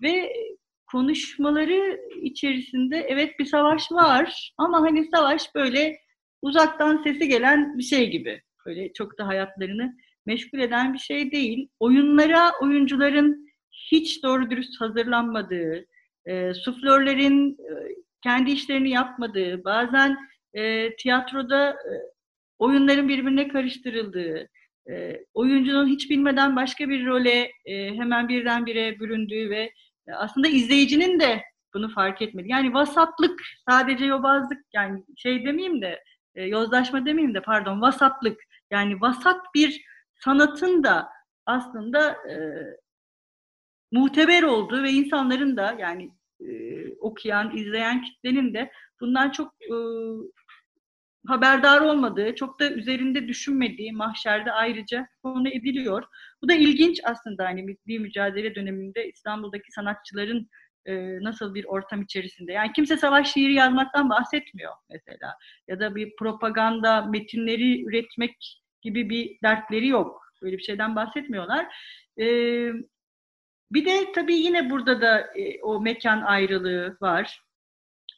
[0.03, 0.33] Ve
[0.87, 5.97] konuşmaları içerisinde evet bir savaş var ama hani savaş böyle
[6.47, 8.43] uzaktan sesi gelen bir şey gibi.
[8.67, 11.69] Böyle çok da hayatlarını meşgul eden bir şey değil.
[11.81, 15.87] Oyunlara oyuncuların hiç doğru dürüst hazırlanmadığı,
[16.27, 17.73] e, suflörlerin e,
[18.23, 20.17] kendi işlerini yapmadığı, bazen
[20.55, 21.93] e, tiyatroda e,
[22.59, 24.49] oyunların birbirine karıştırıldığı,
[24.91, 29.73] e, oyuncunun hiç bilmeden başka bir role e, hemen birdenbire büründüğü ve
[30.09, 31.43] e, aslında izleyicinin de
[31.75, 32.49] bunu fark etmedi.
[32.51, 36.03] Yani vasatlık, sadece yobazlık yani şey demeyeyim de,
[36.37, 38.41] e, yozlaşma demeyeyim de pardon vasatlık.
[38.71, 39.85] Yani vasat bir
[40.25, 41.09] sanatın da
[41.47, 42.37] aslında e,
[43.93, 46.49] muteber olduğu ve insanların da yani e,
[47.01, 48.71] okuyan, izleyen kitlenin de
[49.01, 49.75] bundan çok e,
[51.27, 56.05] haberdar olmadığı, çok da üzerinde düşünmediği mahşerde ayrıca konu ediliyor.
[56.43, 60.49] Bu da ilginç aslında hani milli mücadele döneminde İstanbul'daki sanatçıların
[60.87, 62.53] e, nasıl bir ortam içerisinde.
[62.53, 65.35] Yani kimse savaş şiiri yazmaktan bahsetmiyor mesela.
[65.69, 70.23] Ya da bir propaganda metinleri üretmek gibi bir dertleri yok.
[70.43, 71.67] Böyle bir şeyden bahsetmiyorlar.
[72.21, 72.27] E,
[73.71, 77.41] bir de tabii yine burada da e, o mekan ayrılığı var.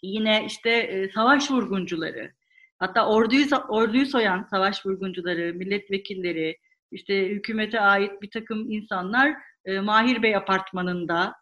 [0.02, 2.32] Yine işte savaş vurguncuları,
[2.78, 6.56] hatta orduyu orduyu soyan savaş vurguncuları, milletvekilleri,
[6.90, 9.36] işte hükümete ait bir takım insanlar
[9.82, 11.34] Mahir Bey apartmanında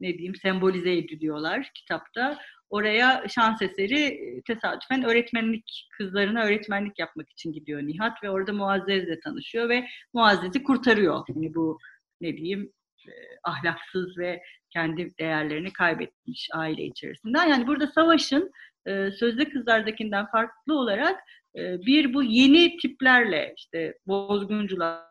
[0.00, 2.38] ne diyeyim sembolize ediliyorlar kitapta.
[2.70, 9.20] Oraya şans eseri e, tesadüfen öğretmenlik kızlarına öğretmenlik yapmak için gidiyor Nihat ve orada Muazzez'le
[9.24, 11.24] tanışıyor ve Muazzez'i kurtarıyor.
[11.28, 11.78] Yani bu
[12.20, 12.72] ne diyeyim
[13.08, 13.12] e,
[13.44, 17.48] ahlaksız ve kendi değerlerini kaybetmiş aile içerisinden.
[17.48, 18.52] Yani burada savaşın
[18.86, 21.20] e, sözde kızlardakinden farklı olarak
[21.56, 25.04] bir bu yeni tiplerle işte bozguncular,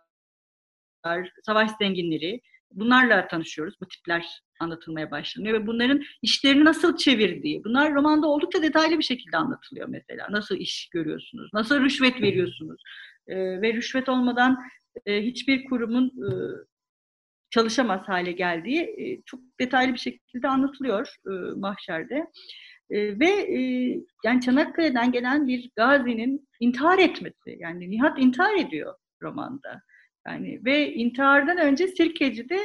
[1.46, 3.76] savaş zenginleri bunlarla tanışıyoruz.
[3.82, 4.26] Bu tipler
[4.60, 10.28] anlatılmaya başlanıyor ve bunların işlerini nasıl çevirdiği, bunlar romanda oldukça detaylı bir şekilde anlatılıyor mesela.
[10.30, 12.82] Nasıl iş görüyorsunuz, nasıl rüşvet veriyorsunuz
[13.28, 14.58] e, ve rüşvet olmadan
[15.06, 16.30] e, hiçbir kurumun e,
[17.50, 22.28] çalışamaz hale geldiği e, çok detaylı bir şekilde anlatılıyor e, mahşerde.
[22.90, 23.60] E, ve e,
[24.26, 29.82] yani Çanakkale'den gelen bir gazinin intihar etmesi, yani Nihat intihar ediyor romanda.
[30.28, 32.60] Yani ve intihardan önce Sirkeci'de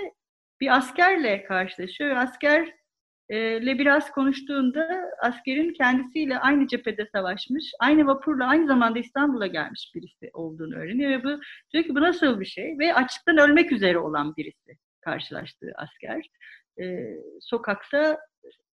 [0.62, 2.16] bir askerle karşılaşıyor.
[2.16, 10.30] Askerle biraz konuştuğunda askerin kendisiyle aynı cephede savaşmış, aynı vapurla aynı zamanda İstanbul'a gelmiş birisi
[10.32, 11.40] olduğunu öğreniyor ve bu
[11.72, 16.30] diyor ki bu nasıl bir şey ve açlıktan ölmek üzere olan birisi karşılaştığı asker.
[16.80, 18.18] Ee, sokakta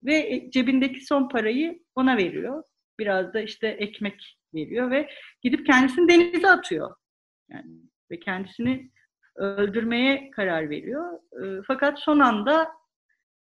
[0.04, 2.62] ve cebindeki son parayı ona veriyor.
[2.98, 5.08] Biraz da işte ekmek veriyor ve
[5.42, 6.94] gidip kendisini denize atıyor.
[7.50, 7.70] Yani
[8.10, 8.90] ve kendisini
[9.36, 11.12] öldürmeye karar veriyor.
[11.12, 12.68] E, fakat son anda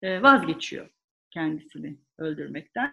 [0.02, 0.88] e, vazgeçiyor
[1.30, 2.90] kendisini öldürmekten.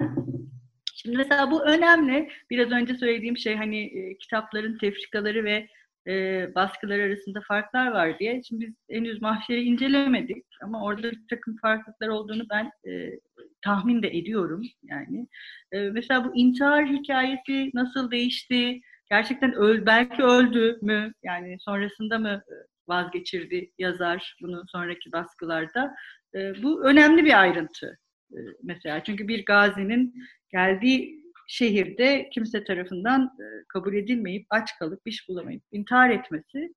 [0.96, 2.30] Şimdi mesela bu önemli.
[2.50, 5.68] Biraz önce söylediğim şey hani e, kitapların tefrikaları ve
[6.08, 8.44] e, baskılar arasında farklar var diye.
[8.44, 13.20] Şimdi biz henüz mahşeri incelemedik ama orada bir takım farklılıklar olduğunu ben e,
[13.62, 15.28] tahmin de ediyorum yani.
[15.72, 18.82] E, mesela bu intihar hikayesi nasıl değişti?
[19.10, 21.14] Gerçekten öl, belki öldü mü?
[21.24, 22.44] Yani sonrasında mı
[22.90, 25.96] vazgeçirdi yazar bunu sonraki baskılarda?
[26.36, 28.00] E, bu önemli bir ayrıntı
[28.32, 29.04] e, mesela.
[29.04, 30.14] Çünkü bir gazinin
[30.52, 36.74] geldiği şehirde kimse tarafından e, kabul edilmeyip aç kalıp iş bulamayıp intihar etmesi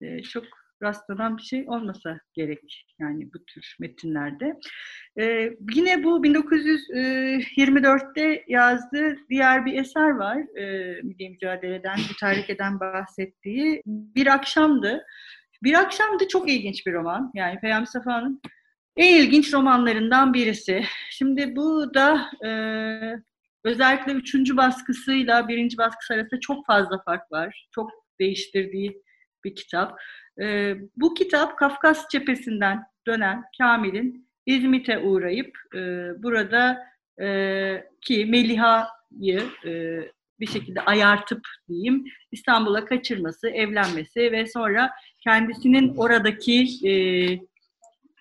[0.00, 0.44] e, çok
[0.82, 4.58] rastlanan bir şey olmasa gerek yani bu tür metinlerde.
[5.18, 10.58] Ee, yine bu 1924'te yazdığı diğer bir eser var.
[10.58, 13.82] E, Milli Mücadele'den, bu tariheden bahsettiği.
[13.86, 15.04] Bir akşamdı.
[15.62, 17.30] Bir akşamdı çok ilginç bir roman.
[17.34, 18.40] Yani Peyami Safa'nın
[18.96, 20.84] en ilginç romanlarından birisi.
[21.10, 22.50] Şimdi bu da e,
[23.64, 27.68] özellikle üçüncü baskısıyla birinci baskısı arasında çok fazla fark var.
[27.74, 27.90] Çok
[28.20, 29.02] değiştirdiği
[29.44, 30.00] bir kitap.
[30.40, 35.78] E, bu kitap Kafkas cephesinden dönen Kamil'in İzmit'e uğrayıp e,
[36.22, 36.78] burada
[37.20, 40.00] e, ki Meliha'yı e,
[40.40, 44.90] bir şekilde ayartıp diyeyim İstanbul'a kaçırması, evlenmesi ve sonra
[45.28, 46.92] kendisinin oradaki e,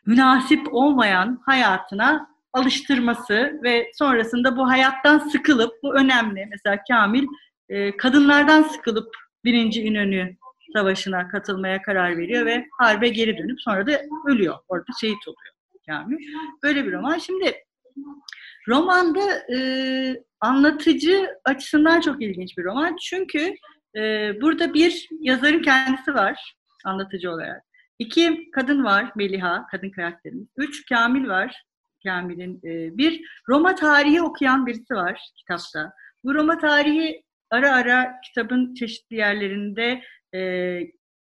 [0.06, 7.28] münasip olmayan hayatına alıştırması ve sonrasında bu hayattan sıkılıp bu önemli mesela Kamil
[7.70, 9.16] e, kadınlardan sıkılıp
[9.46, 10.36] birinci İnönü
[10.74, 14.56] Savaşı'na katılmaya karar veriyor ve harbe geri dönüp sonra da ölüyor.
[14.68, 15.54] Orada şehit oluyor
[15.90, 16.18] Kamil.
[16.64, 17.18] Böyle bir roman.
[17.18, 17.56] Şimdi
[18.68, 19.60] romanda e,
[20.40, 22.96] anlatıcı açısından çok ilginç bir roman.
[23.02, 23.56] Çünkü
[23.96, 24.02] e,
[24.42, 27.64] burada bir yazarın kendisi var anlatıcı olarak.
[28.00, 30.48] İki kadın var Meliha, kadın karakterimiz.
[30.58, 31.64] Üç Kamil var.
[32.04, 35.94] Kamil'in e, bir Roma tarihi okuyan birisi var kitapta.
[36.24, 40.02] Bu Roma tarihi ara ara kitabın çeşitli yerlerinde
[40.36, 40.82] e,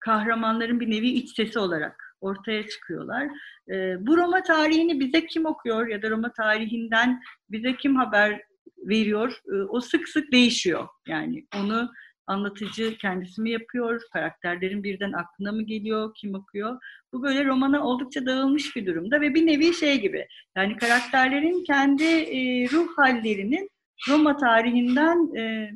[0.00, 3.28] kahramanların bir nevi iç sesi olarak ortaya çıkıyorlar.
[3.70, 8.42] E, bu Roma tarihini bize kim okuyor ya da Roma tarihinden bize kim haber
[8.78, 9.40] veriyor?
[9.52, 10.88] E, o sık sık değişiyor.
[11.08, 11.92] Yani onu
[12.26, 16.80] anlatıcı kendisi mi yapıyor, karakterlerin birden aklına mı geliyor, kim okuyor?
[17.12, 20.26] Bu böyle romana oldukça dağılmış bir durumda ve bir nevi şey gibi.
[20.56, 23.70] Yani karakterlerin kendi e, ruh hallerinin
[24.08, 25.70] Roma tarihinden e,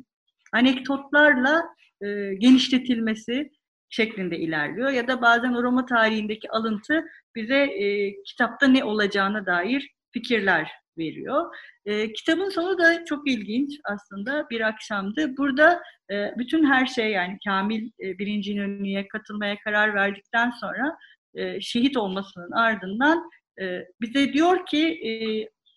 [0.53, 1.63] anekdotlarla
[2.01, 3.49] e, genişletilmesi
[3.89, 4.89] şeklinde ilerliyor.
[4.89, 11.55] Ya da bazen Roma tarihindeki alıntı bize e, kitapta ne olacağına dair fikirler veriyor.
[11.85, 15.37] E, kitabın sonu da çok ilginç aslında bir akşamdı.
[15.37, 15.81] Burada
[16.11, 20.97] e, bütün her şey yani Kamil e, birinci İnönü'ye katılmaya karar verdikten sonra
[21.33, 23.29] e, şehit olmasının ardından
[23.61, 25.11] e, bize diyor ki e,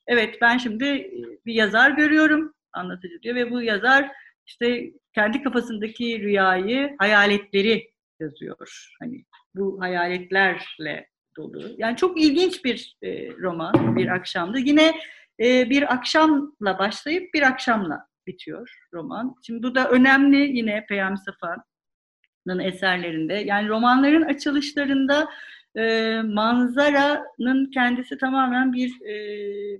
[0.06, 1.10] evet ben şimdi
[1.46, 4.10] bir yazar görüyorum anlatıcı diyor ve bu yazar
[4.46, 8.86] işte kendi kafasındaki rüyayı, hayaletleri yazıyor.
[9.00, 11.74] Hani bu hayaletlerle dolu.
[11.78, 14.58] Yani çok ilginç bir e, roman, bir akşamdı.
[14.58, 14.94] Yine
[15.40, 19.34] e, bir akşamla başlayıp bir akşamla bitiyor roman.
[19.46, 23.34] Şimdi bu da önemli yine Peyami Safa'nın eserlerinde.
[23.34, 25.28] Yani romanların açılışlarında
[25.76, 29.14] e, manzaranın kendisi tamamen bir e,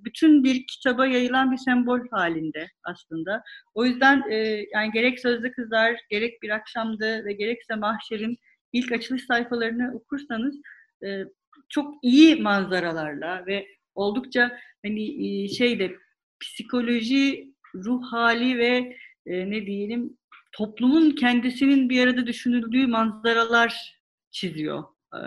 [0.05, 3.43] bütün bir kitaba yayılan bir sembol halinde aslında.
[3.75, 4.37] O yüzden e,
[4.73, 8.37] yani gerek Sözde Kızlar, gerek Bir Akşamdı ve gerekse Mahşer'in
[8.73, 10.57] ilk açılış sayfalarını okursanız
[11.05, 11.25] e,
[11.73, 15.93] çok iyi manzaralarla ve oldukça hani e, şeyde
[16.41, 20.19] psikoloji, ruh hali ve e, ne diyelim
[20.53, 25.19] toplumun kendisinin bir arada düşünüldüğü manzaralar çiziyor e,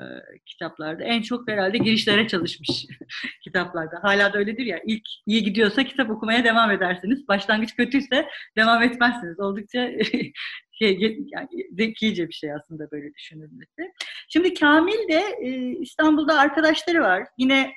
[0.00, 0.04] e,
[0.46, 1.04] kitaplarda.
[1.04, 2.86] En çok herhalde girişlere çalışmış
[3.44, 3.98] kitaplarda.
[4.02, 4.80] Hala da öyledir ya.
[4.86, 7.28] İlk iyi gidiyorsa kitap okumaya devam edersiniz.
[7.28, 9.40] Başlangıç kötüyse devam etmezsiniz.
[9.40, 9.90] Oldukça
[10.78, 13.92] şey, yani zekice bir şey aslında böyle düşünülmesi.
[14.28, 17.24] Şimdi Kamil de e, İstanbul'da arkadaşları var.
[17.38, 17.74] Yine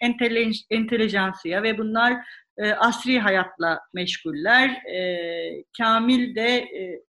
[0.70, 2.18] entelejansiya ve bunlar
[2.58, 4.70] e, asri hayatla meşguller.
[4.70, 7.02] E, Kamil de e,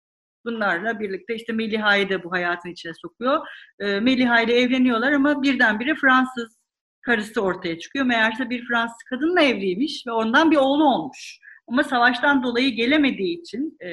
[0.45, 3.47] bunlarla birlikte işte Meliha'yı da bu hayatın içine sokuyor.
[3.81, 6.59] E, Meliha ile evleniyorlar ama birdenbire Fransız
[7.01, 8.05] karısı ortaya çıkıyor.
[8.05, 11.39] Meğerse bir Fransız kadınla evliymiş ve ondan bir oğlu olmuş.
[11.69, 13.89] Ama savaştan dolayı gelemediği için e,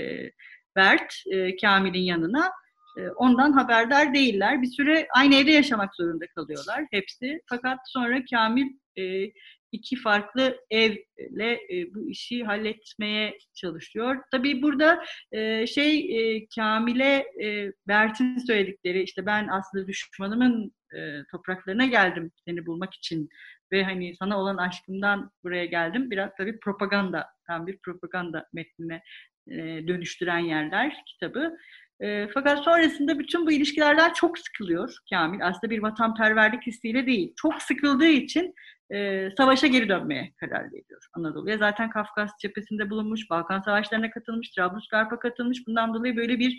[0.75, 2.51] Bert e, Kamil'in yanına
[2.97, 4.61] e, ondan haberdar değiller.
[4.61, 7.41] Bir süre aynı evde yaşamak zorunda kalıyorlar hepsi.
[7.49, 9.31] Fakat sonra Kamil e,
[9.71, 14.23] iki farklı evle e, bu işi halletmeye çalışıyor.
[14.31, 20.99] Tabii burada e, şey e, Kamil'e e, Bert'in söyledikleri işte ben aslında düşmanımın e,
[21.31, 23.29] topraklarına geldim seni bulmak için
[23.71, 26.11] ve hani sana olan aşkımdan buraya geldim.
[26.11, 29.01] Biraz tabii propaganda, tam bir propaganda metnine
[29.47, 31.57] e, dönüştüren yerler kitabı.
[31.99, 35.47] E, fakat sonrasında bütün bu ilişkilerden çok sıkılıyor Kamil.
[35.47, 37.33] Aslında bir vatanperverlik hissiyle değil.
[37.35, 38.55] Çok sıkıldığı için
[38.93, 41.57] e, savaşa geri dönmeye karar veriyor Anadolu'ya.
[41.57, 45.67] Zaten Kafkas cephesinde bulunmuş, Balkan Savaşları'na katılmış, Trablusgarp'a katılmış.
[45.67, 46.57] Bundan dolayı böyle bir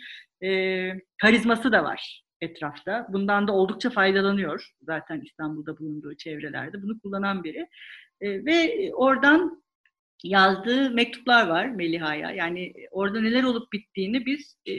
[1.22, 3.06] karizması da var etrafta.
[3.08, 6.82] Bundan da oldukça faydalanıyor zaten İstanbul'da bulunduğu çevrelerde.
[6.82, 7.68] Bunu kullanan biri.
[8.22, 9.63] Ve oradan
[10.22, 12.30] yazdığı mektuplar var Meliha'ya.
[12.30, 14.72] Yani orada neler olup bittiğini biz e,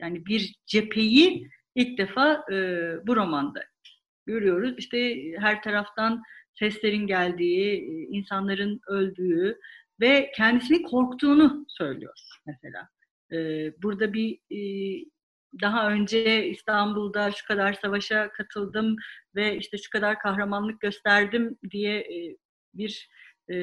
[0.00, 2.56] yani bir cepheyi ilk defa e,
[3.06, 3.64] bu romanda
[4.26, 4.74] görüyoruz.
[4.78, 6.22] İşte her taraftan
[6.58, 9.58] seslerin geldiği, insanların öldüğü
[10.00, 12.88] ve kendisini korktuğunu söylüyor mesela.
[13.32, 13.38] E,
[13.82, 14.60] burada bir e,
[15.60, 18.96] daha önce İstanbul'da şu kadar savaşa katıldım
[19.34, 22.36] ve işte şu kadar kahramanlık gösterdim diye e,
[22.74, 23.08] bir
[23.50, 23.56] e,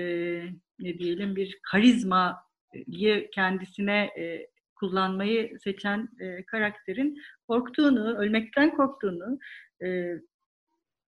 [0.81, 9.39] ne diyelim bir karizmayı kendisine e, kullanmayı seçen e, karakterin korktuğunu, ölmekten korktuğunu
[9.83, 10.15] e,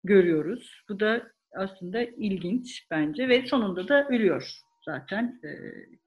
[0.04, 0.82] görüyoruz.
[0.88, 4.52] Bu da aslında ilginç bence ve sonunda da ölüyor
[4.84, 5.50] zaten e,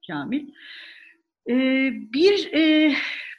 [0.06, 0.48] Kamil.
[1.48, 1.54] E,
[2.12, 2.94] bir e,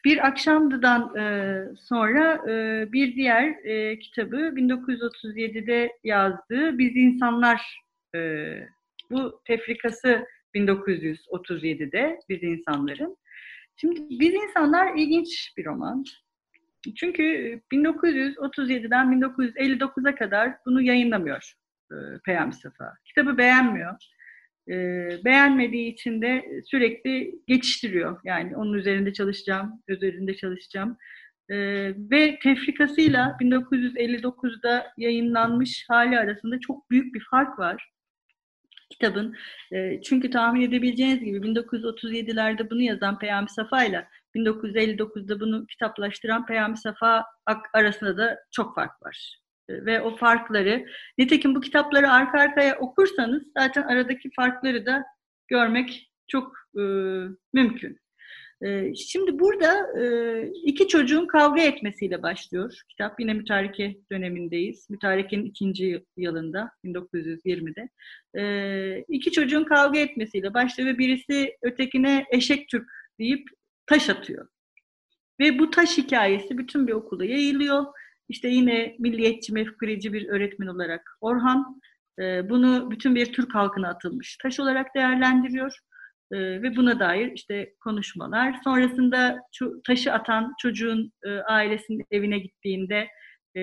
[0.05, 7.81] bir akşamdıdan e, sonra e, bir diğer e, kitabı 1937'de yazdığı Biz İnsanlar
[8.15, 8.19] e,
[9.11, 13.17] bu tefrikası 1937'de Biz İnsanların.
[13.75, 16.03] Şimdi Biz İnsanlar ilginç bir roman.
[16.95, 17.23] Çünkü
[17.71, 21.53] 1937'den 1959'a kadar bunu yayınlamıyor
[21.91, 21.95] e,
[22.25, 22.93] Peyami Safa.
[23.05, 23.95] Kitabı beğenmiyor.
[24.69, 24.75] E,
[25.25, 28.19] beğenmediği için de sürekli geçiştiriyor.
[28.23, 30.97] Yani onun üzerinde çalışacağım, üzerinde çalışacağım.
[31.49, 31.57] E,
[32.11, 37.96] ve tefrikasıyla 1959'da yayınlanmış hali arasında çok büyük bir fark var
[38.89, 39.35] kitabın.
[39.71, 46.77] E, çünkü tahmin edebileceğiniz gibi 1937'lerde bunu yazan Peyami Safa ile 1959'da bunu kitaplaştıran Peyami
[46.77, 47.25] Safa
[47.73, 49.39] arasında da çok fark var.
[49.69, 50.85] E, ve o farkları,
[51.17, 55.03] nitekim bu kitapları arka arkaya okursanız zaten aradaki farkları da
[55.47, 56.81] görmek çok e,
[57.53, 57.99] mümkün.
[58.61, 62.81] E, şimdi burada e, iki çocuğun kavga etmesiyle başlıyor.
[62.89, 64.89] Kitap yine mütareke dönemindeyiz.
[64.89, 67.89] Mütarekenin ikinci yılında, 1920'de.
[68.41, 72.89] E, iki çocuğun kavga etmesiyle başlıyor ve birisi ötekine eşek Türk
[73.19, 73.47] deyip
[73.85, 74.47] taş atıyor.
[75.39, 77.85] Ve bu taş hikayesi bütün bir okula yayılıyor.
[78.29, 81.81] İşte yine milliyetçi, mefkureci bir öğretmen olarak Orhan
[82.19, 85.79] e, bunu bütün bir Türk halkına atılmış taş olarak değerlendiriyor.
[86.31, 88.55] E, ve buna dair işte konuşmalar.
[88.63, 89.39] Sonrasında
[89.85, 93.07] taşı atan çocuğun e, ailesinin evine gittiğinde
[93.57, 93.61] e,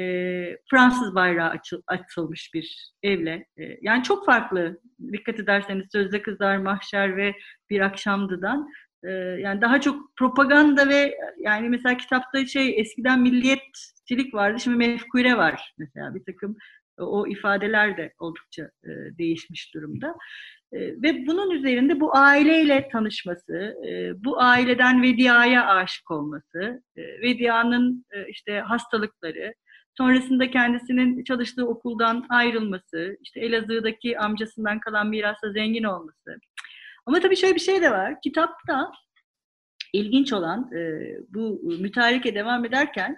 [0.70, 3.46] Fransız bayrağı açıl, açılmış bir evle.
[3.56, 4.80] E, yani çok farklı.
[5.12, 7.34] Dikkat ederseniz Sözde Kızlar, Mahşer ve
[7.70, 8.68] Bir Akşamdı'dan
[9.04, 9.10] ee,
[9.40, 15.74] yani daha çok propaganda ve yani mesela kitapta şey eskiden milliyetçilik vardı şimdi mefkure var
[15.78, 16.56] mesela bir takım
[16.98, 20.14] o ifadeler de oldukça e, değişmiş durumda.
[20.74, 28.06] E, ve bunun üzerinde bu aileyle tanışması, e, bu aileden Vedia'ya aşık olması, e, Vedia'nın
[28.12, 29.54] e, işte hastalıkları,
[29.98, 36.38] sonrasında kendisinin çalıştığı okuldan ayrılması, işte Elazığ'daki amcasından kalan mirasla zengin olması,
[37.06, 38.20] ama tabii şöyle bir şey de var.
[38.20, 38.92] Kitapta
[39.92, 40.70] ilginç olan
[41.28, 43.16] bu mütareke devam ederken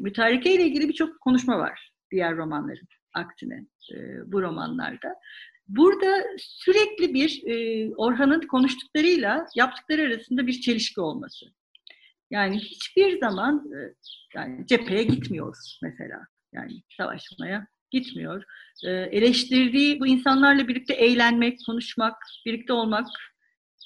[0.00, 3.64] mütareke ile ilgili birçok konuşma var diğer romanların aksine
[4.26, 5.14] bu romanlarda.
[5.68, 11.46] Burada sürekli bir e, Orhan'ın konuştuklarıyla yaptıkları arasında bir çelişki olması.
[12.30, 13.78] Yani hiçbir zaman e,
[14.34, 16.20] yani cepheye gitmiyoruz mesela.
[16.52, 18.44] Yani savaşmaya gitmiyor.
[18.84, 22.14] E, eleştirdiği bu insanlarla birlikte eğlenmek, konuşmak,
[22.46, 23.06] birlikte olmak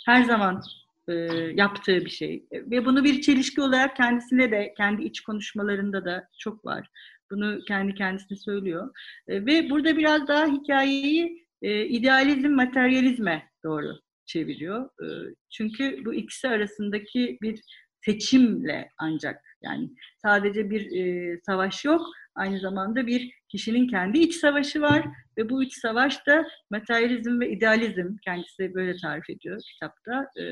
[0.06, 0.62] her zaman
[1.08, 1.12] e,
[1.54, 2.46] yaptığı bir şey.
[2.52, 6.90] Ve bunu bir çelişki olarak kendisine de, kendi iç konuşmalarında da çok var.
[7.30, 8.90] Bunu kendi kendisine söylüyor.
[9.28, 14.84] E, ve burada biraz daha hikayeyi e, idealizm, materyalizme doğru çeviriyor.
[14.84, 15.06] E,
[15.50, 17.60] çünkü bu ikisi arasındaki bir
[18.04, 19.90] seçimle ancak yani
[20.22, 25.04] sadece bir e, savaş yok, aynı zamanda bir kişinin kendi iç savaşı var
[25.38, 30.26] ve bu iç savaş da materyalizm ve idealizm kendisi böyle tarif ediyor kitapta.
[30.40, 30.44] E,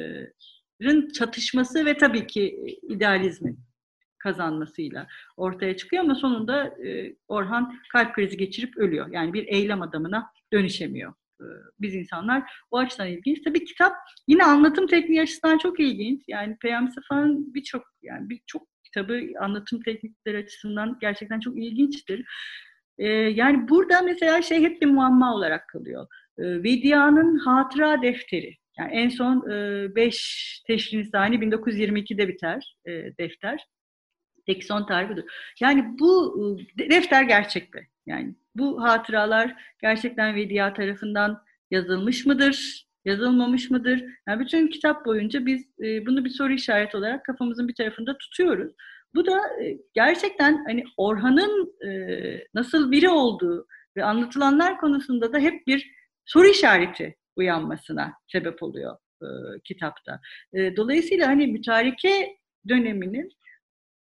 [1.14, 3.69] çatışması ve tabii ki idealizmin
[4.20, 5.06] kazanmasıyla
[5.36, 9.08] ortaya çıkıyor ama sonunda e, Orhan kalp krizi geçirip ölüyor.
[9.12, 11.46] Yani bir eylem adamına dönüşemiyor e,
[11.80, 12.52] biz insanlar.
[12.70, 13.42] O açıdan ilginç.
[13.44, 13.92] Tabii kitap
[14.28, 16.22] yine anlatım tekniği açısından çok ilginç.
[16.28, 22.24] Yani Peyami Safa'nın birçok yani birçok kitabı anlatım teknikleri açısından gerçekten çok ilginçtir.
[22.98, 26.06] Ee, yani burada mesela şey hep bir muamma olarak kalıyor.
[26.38, 28.56] Ee, Vedia'nın hatıra defteri.
[28.78, 29.42] Yani en son
[29.96, 33.66] 5 e, Teşrin Nisani 1922'de biter e, defter.
[34.50, 35.24] Tek son tarihi
[35.60, 36.40] Yani bu
[36.78, 37.88] e, defter gerçek mi?
[38.06, 42.86] Yani bu hatıralar gerçekten Vedia tarafından yazılmış mıdır?
[43.04, 44.04] yazılmamış mıdır?
[44.28, 48.72] Yani bütün kitap boyunca biz e, bunu bir soru işareti olarak kafamızın bir tarafında tutuyoruz.
[49.14, 51.74] Bu da e, gerçekten hani Orhan'ın
[52.54, 55.90] nasıl biri olduğu ve anlatılanlar konusunda da hep bir
[56.24, 59.26] soru işareti uyanmasına sebep oluyor e,
[59.64, 60.20] kitapta.
[60.52, 62.36] E, dolayısıyla hani mütareke
[62.68, 63.32] döneminin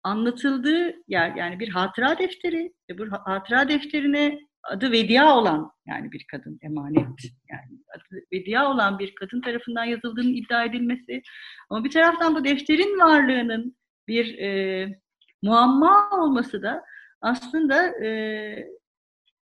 [0.03, 6.27] anlatıldığı yer yani bir hatıra defteri ve bu hatıra defterine adı Vedia olan yani bir
[6.31, 7.07] kadın emanet
[7.51, 11.23] yani adı Vedia olan bir kadın tarafından yazıldığını iddia edilmesi
[11.71, 13.77] ama bir taraftan bu defterin varlığının
[14.09, 15.01] bir e,
[15.43, 16.85] muamma olması da
[17.21, 18.69] aslında e,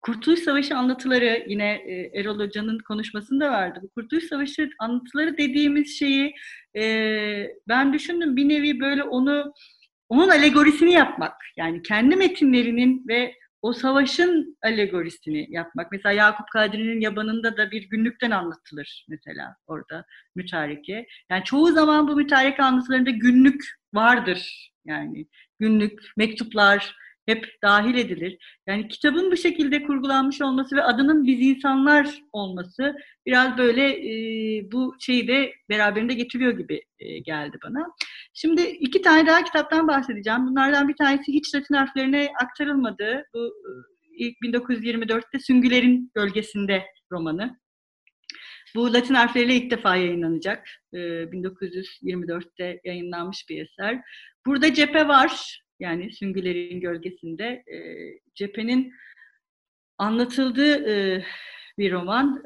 [0.02, 3.80] Kurtuluş Savaşı anlatıları yine e, Erol Hoca'nın konuşmasında vardı.
[3.82, 6.34] Bu Kurtuluş Savaşı anlatıları dediğimiz şeyi
[6.76, 6.82] e,
[7.68, 9.54] ben düşündüm bir nevi böyle onu
[10.14, 11.34] onun alegorisini yapmak.
[11.56, 15.92] Yani kendi metinlerinin ve o savaşın alegorisini yapmak.
[15.92, 20.04] Mesela Yakup Kadri'nin yabanında da bir günlükten anlatılır mesela orada
[20.34, 21.06] mütareke.
[21.30, 24.70] Yani çoğu zaman bu mütareke anlatılarında günlük vardır.
[24.84, 25.26] Yani
[25.60, 26.94] günlük, mektuplar
[27.26, 28.38] hep dahil edilir.
[28.66, 32.96] Yani kitabın bu şekilde kurgulanmış olması ve adının biz insanlar olması
[33.26, 34.12] biraz böyle e,
[34.72, 37.86] bu şeyi de beraberinde getiriyor gibi e, geldi bana.
[38.36, 40.46] Şimdi iki tane daha kitaptan bahsedeceğim.
[40.46, 43.24] Bunlardan bir tanesi hiç Latin harflerine aktarılmadı.
[43.34, 43.70] Bu e,
[44.16, 47.60] ilk 1924'te Süngülerin Gölgesinde romanı.
[48.74, 50.68] Bu Latin harfleriyle ilk defa yayınlanacak.
[50.92, 54.00] 1924'te e, yayınlanmış bir eser.
[54.46, 55.62] Burada cephe var.
[55.80, 57.44] Yani Süngülerin Gölgesinde.
[57.46, 57.78] E,
[58.34, 58.92] cephenin
[59.98, 60.84] anlatıldığı
[61.78, 62.42] bir roman.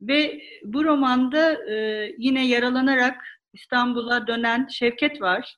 [0.00, 1.58] Ve bu romanda
[2.18, 3.24] yine yaralanarak
[3.54, 5.56] İstanbul'a dönen Şevket var.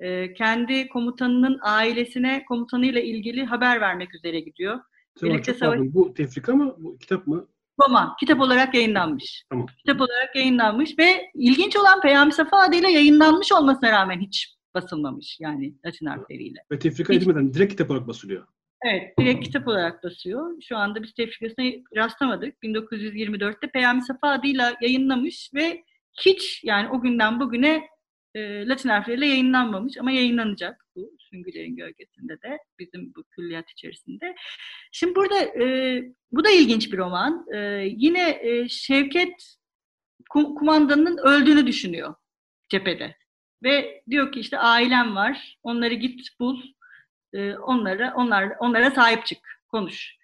[0.00, 4.80] E, kendi komutanının ailesine komutanıyla ilgili haber vermek üzere gidiyor.
[5.20, 5.78] Tamam, Birlikte savaş...
[5.80, 6.74] Bu tefrika mı?
[6.78, 7.48] Bu kitap mı?
[7.80, 8.16] Roman.
[8.20, 9.44] Kitap olarak yayınlanmış.
[9.50, 9.66] Tamam.
[9.78, 15.74] Kitap olarak yayınlanmış ve ilginç olan Peyami Safa adıyla yayınlanmış olmasına rağmen hiç basılmamış yani
[15.86, 16.58] Latin harfleriyle.
[16.72, 17.22] Ve tefrika hiç...
[17.22, 18.46] edilmeden direkt kitap olarak basılıyor.
[18.84, 20.62] Evet, direkt kitap olarak basıyor.
[20.62, 21.66] Şu anda biz tefrikasına
[21.96, 22.54] rastlamadık.
[22.62, 25.84] 1924'te Peyami Safa adıyla yayınlamış ve
[26.20, 27.88] hiç yani o günden bugüne
[28.34, 34.34] e, Latin harfleriyle yayınlanmamış ama yayınlanacak bu Süngülerin Gölgesinde de bizim bu külliyat içerisinde.
[34.92, 36.02] Şimdi burada e,
[36.32, 37.46] bu da ilginç bir roman.
[37.54, 37.58] E,
[37.96, 39.56] yine e, Şevket
[40.30, 42.14] kumandanın öldüğünü düşünüyor
[42.68, 43.16] cephede.
[43.62, 46.62] Ve diyor ki işte ailem var, onları git bul,
[47.32, 49.38] e, onlara onlar onlara sahip çık,
[49.68, 50.15] konuş.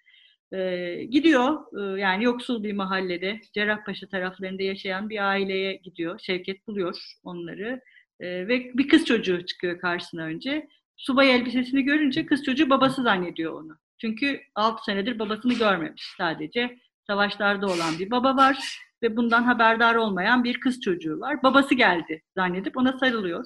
[0.53, 6.19] E, gidiyor e, yani yoksul bir mahallede Cerrahpaşa taraflarında yaşayan bir aileye gidiyor.
[6.19, 7.81] Şevket buluyor onları
[8.19, 10.67] e, ve bir kız çocuğu çıkıyor karşısına önce.
[10.97, 13.77] Subay elbisesini görünce kız çocuğu babası zannediyor onu.
[14.01, 16.79] Çünkü 6 senedir babasını görmemiş sadece.
[17.07, 21.43] Savaşlarda olan bir baba var ve bundan haberdar olmayan bir kız çocuğu var.
[21.43, 23.45] Babası geldi zannedip ona sarılıyor.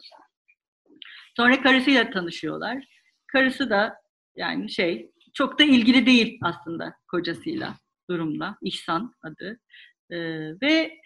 [1.38, 2.84] Sonra karısıyla tanışıyorlar.
[3.28, 3.96] Karısı da
[4.36, 7.74] yani şey çok da ilgili değil aslında kocasıyla
[8.10, 8.58] durumla.
[8.62, 9.60] İhsan adı.
[10.10, 10.18] E,
[10.62, 11.00] ve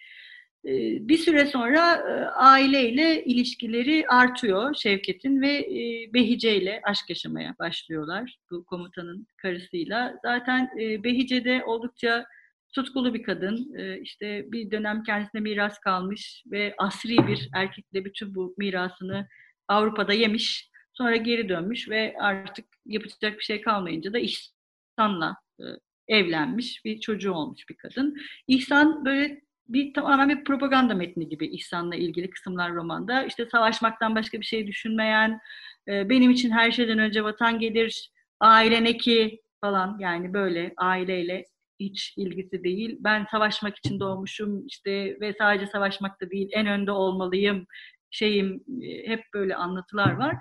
[1.07, 8.38] bir süre sonra e, aileyle ilişkileri artıyor Şevket'in ve e, Behice ile aşk yaşamaya başlıyorlar
[8.51, 10.19] bu komutanın karısıyla.
[10.21, 12.25] Zaten e, Behice de oldukça
[12.73, 13.75] tutkulu bir kadın.
[14.01, 19.27] İşte bir dönem kendisine miras kalmış ve asri bir erkekle bütün bu mirasını
[19.67, 20.70] Avrupa'da yemiş.
[20.94, 25.64] Sonra geri dönmüş ve artık yapacak bir şey kalmayınca da İhsan'la e,
[26.08, 28.18] evlenmiş bir çocuğu olmuş bir kadın.
[28.48, 33.24] İhsan böyle bir tamamen bir propaganda metni gibi İhsan'la ilgili kısımlar romanda.
[33.24, 35.39] İşte savaşmaktan başka bir şey düşünmeyen,
[35.88, 41.46] e, benim için her şeyden önce vatan gelir, aile ne ki falan yani böyle aileyle
[41.80, 42.98] hiç ilgisi değil.
[43.00, 47.66] Ben savaşmak için doğmuşum işte ve sadece savaşmakta değil en önde olmalıyım
[48.12, 50.36] şeyim e, hep böyle anlatılar var.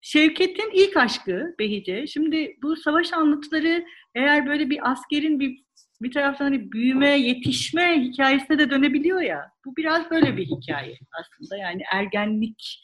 [0.00, 2.06] Şevket'in ilk aşkı Behice.
[2.06, 3.84] Şimdi bu savaş anlatıları
[4.14, 5.64] eğer böyle bir askerin bir
[6.02, 9.52] bir taraftan hani büyüme, yetişme hikayesine de dönebiliyor ya.
[9.64, 11.56] Bu biraz böyle bir hikaye aslında.
[11.56, 12.82] Yani ergenlik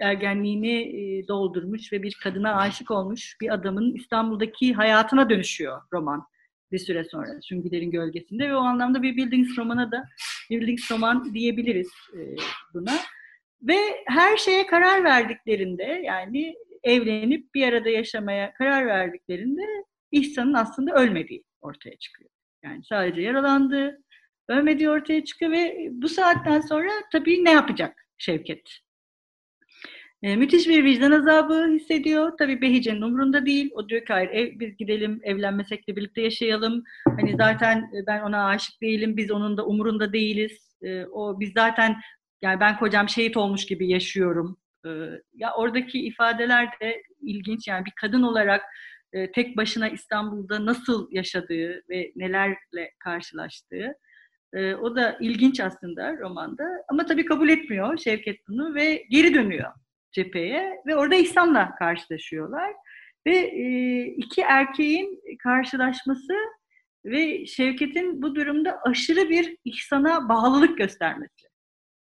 [0.00, 6.26] ergenliğini e, doldurmuş ve bir kadına aşık olmuş bir adamın İstanbul'daki hayatına dönüşüyor roman
[6.72, 10.04] bir süre sonra Süngülerin Gölgesinde ve o anlamda bir Buildings romana da
[10.50, 12.20] Buildings roman diyebiliriz e,
[12.74, 12.92] buna.
[13.62, 19.62] Ve her şeye karar verdiklerinde yani evlenip bir arada yaşamaya karar verdiklerinde
[20.12, 22.30] İhsan'ın aslında ölmediği ortaya çıkıyor.
[22.64, 24.02] Yani sadece yaralandı,
[24.48, 28.80] ölmediği ortaya çıkıyor ve bu saatten sonra tabii ne yapacak Şevket?
[30.22, 32.32] E, müthiş bir vicdan azabı hissediyor.
[32.38, 33.70] Tabii Behice'nin umurunda değil.
[33.74, 36.84] O diyor ki hayır ev, biz gidelim evlenmesek de birlikte yaşayalım.
[37.06, 39.16] Hani zaten ben ona aşık değilim.
[39.16, 40.76] Biz onun da umurunda değiliz.
[40.82, 41.96] E, o biz zaten
[42.42, 44.58] yani ben kocam şehit olmuş gibi yaşıyorum.
[44.86, 44.90] E,
[45.34, 47.68] ya oradaki ifadeler de ilginç.
[47.68, 48.62] Yani bir kadın olarak
[49.12, 53.94] e, tek başına İstanbul'da nasıl yaşadığı ve nelerle karşılaştığı.
[54.52, 56.64] E, o da ilginç aslında romanda.
[56.88, 59.72] Ama tabii kabul etmiyor Şevket bunu ve geri dönüyor
[60.12, 62.72] cepheye ve orada İhsan'la karşılaşıyorlar.
[63.26, 66.34] Ve e, iki erkeğin karşılaşması
[67.04, 71.49] ve Şevket'in bu durumda aşırı bir İhsan'a bağlılık göstermesi.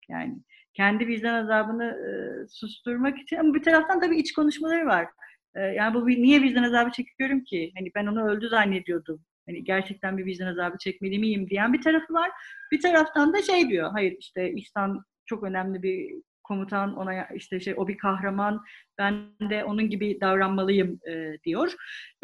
[0.08, 0.38] Yani
[0.74, 2.10] kendi vicdan azabını e,
[2.48, 5.08] susturmak için ama bir taraftan tabii iç konuşmaları var.
[5.54, 7.72] E, yani bu niye vicdan azabı çekiyorum ki?
[7.78, 9.20] Hani ben onu öldü zannediyordum.
[9.46, 12.30] Hani gerçekten bir vicdan azabı çekmeli miyim diyen bir tarafı var.
[12.72, 13.90] Bir taraftan da şey diyor.
[13.92, 18.62] Hayır işte İhsan çok önemli bir komutan ona işte şey o bir kahraman
[18.98, 19.14] ben
[19.50, 21.74] de onun gibi davranmalıyım e, diyor.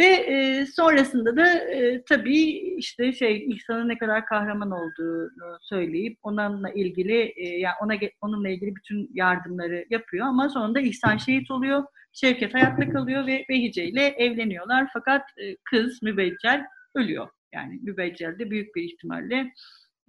[0.00, 2.42] Ve e, sonrasında da e, tabii
[2.76, 8.76] işte şey İhsan'ın ne kadar kahraman olduğunu söyleyip onunla ilgili e, yani ona onunla ilgili
[8.76, 14.88] bütün yardımları yapıyor ama sonunda İhsan şehit oluyor Şevket hayatta kalıyor ve Behice ile evleniyorlar.
[14.92, 17.28] Fakat e, kız Mübeccel ölüyor.
[17.54, 19.52] Yani Mübeccel de büyük bir ihtimalle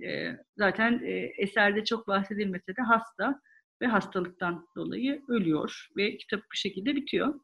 [0.04, 3.42] e, zaten e, eserde çok bahsedilmese de hasta
[3.82, 7.40] ve hastalıktan dolayı ölüyor ve kitap bu şekilde bitiyor.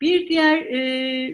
[0.00, 0.78] Bir diğer e,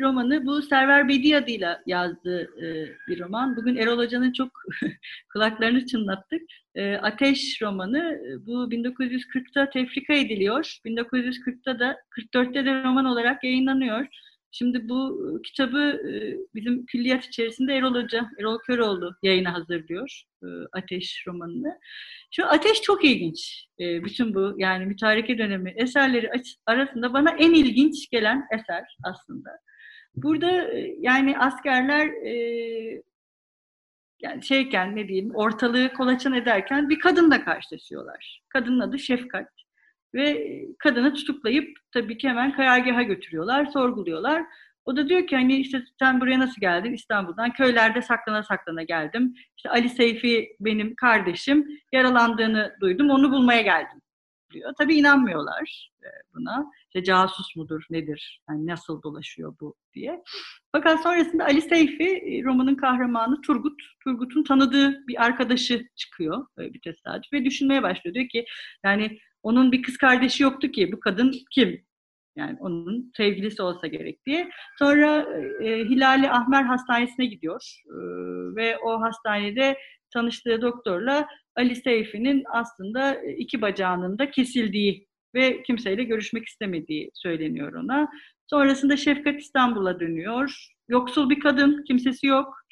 [0.00, 3.56] romanı bu Server Bedi adıyla yazdığı e, bir roman.
[3.56, 4.48] Bugün Erol Hoca'nın çok
[5.32, 6.42] kulaklarını çınlattık.
[6.74, 10.78] E, Ateş romanı bu 1940'ta tefrika ediliyor.
[10.86, 14.06] 1940'ta da 44'te de roman olarak yayınlanıyor.
[14.55, 16.00] Şimdi bu kitabı
[16.55, 20.22] bizim külliyat içerisinde Erol Hoca, Erol Köroğlu yayına hazırlıyor
[20.72, 21.78] Ateş romanını.
[22.30, 23.66] Şu Ateş çok ilginç.
[23.78, 26.30] Bütün bu yani mütareke dönemi eserleri
[26.66, 29.50] arasında bana en ilginç gelen eser aslında.
[30.14, 30.50] Burada
[30.98, 32.07] yani askerler
[34.22, 38.42] yani şeyken ne diyeyim ortalığı kolaçan ederken bir kadınla karşılaşıyorlar.
[38.48, 39.48] Kadının adı Şefkat.
[40.14, 44.44] Ve kadını tutuklayıp tabii ki hemen karargaha götürüyorlar, sorguluyorlar.
[44.84, 46.92] O da diyor ki hani işte sen buraya nasıl geldin?
[46.92, 47.52] İstanbul'dan.
[47.52, 49.34] Köylerde saklana saklana geldim.
[49.56, 51.68] İşte Ali Seyfi benim kardeşim.
[51.92, 53.10] Yaralandığını duydum.
[53.10, 54.02] Onu bulmaya geldim
[54.52, 54.72] diyor.
[54.78, 56.66] Tabii inanmıyorlar e, buna.
[56.86, 58.42] İşte casus mudur, nedir?
[58.50, 60.22] Yani nasıl dolaşıyor bu diye.
[60.72, 67.32] Fakat sonrasında Ali Seyfi, e, romanın kahramanı Turgut, Turgut'un tanıdığı bir arkadaşı çıkıyor bir tesadüf
[67.32, 68.14] ve düşünmeye başlıyor.
[68.14, 68.44] Diyor ki
[68.84, 71.84] yani onun bir kız kardeşi yoktu ki bu kadın kim?
[72.36, 74.51] Yani onun sevgilisi olsa gerek diye.
[74.78, 75.26] Sonra
[75.62, 77.97] e, Hilali Ahmer Hastanesi'ne gidiyor e,
[78.57, 79.78] ve o hastanede
[80.12, 88.09] tanıştığı doktorla Ali Seyfi'nin aslında iki bacağının da kesildiği ve kimseyle görüşmek istemediği söyleniyor ona.
[88.47, 90.66] Sonrasında Şefkat İstanbul'a dönüyor.
[90.88, 92.62] Yoksul bir kadın, kimsesi yok.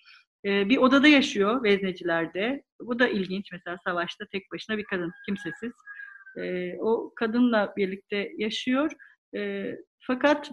[0.44, 2.62] Ee, bir odada yaşıyor veznecilerde.
[2.80, 3.52] Bu da ilginç.
[3.52, 5.72] Mesela savaşta tek başına bir kadın, kimsesiz.
[6.36, 8.92] Ee, o kadınla birlikte yaşıyor.
[9.36, 10.50] Ee, fakat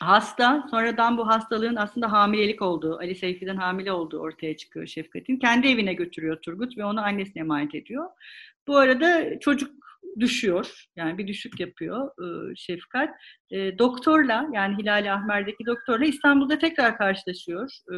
[0.00, 5.36] hasta, sonradan bu hastalığın aslında hamilelik olduğu, Ali Seyfi'den hamile olduğu ortaya çıkıyor Şefkat'in.
[5.36, 8.06] Kendi evine götürüyor Turgut ve onu annesine emanet ediyor.
[8.66, 9.80] Bu arada çocuk
[10.20, 10.86] düşüyor.
[10.96, 13.10] Yani bir düşük yapıyor e, Şefkat.
[13.50, 17.70] E, doktorla yani Hilali Ahmer'deki doktorla İstanbul'da tekrar karşılaşıyor.
[17.92, 17.96] E,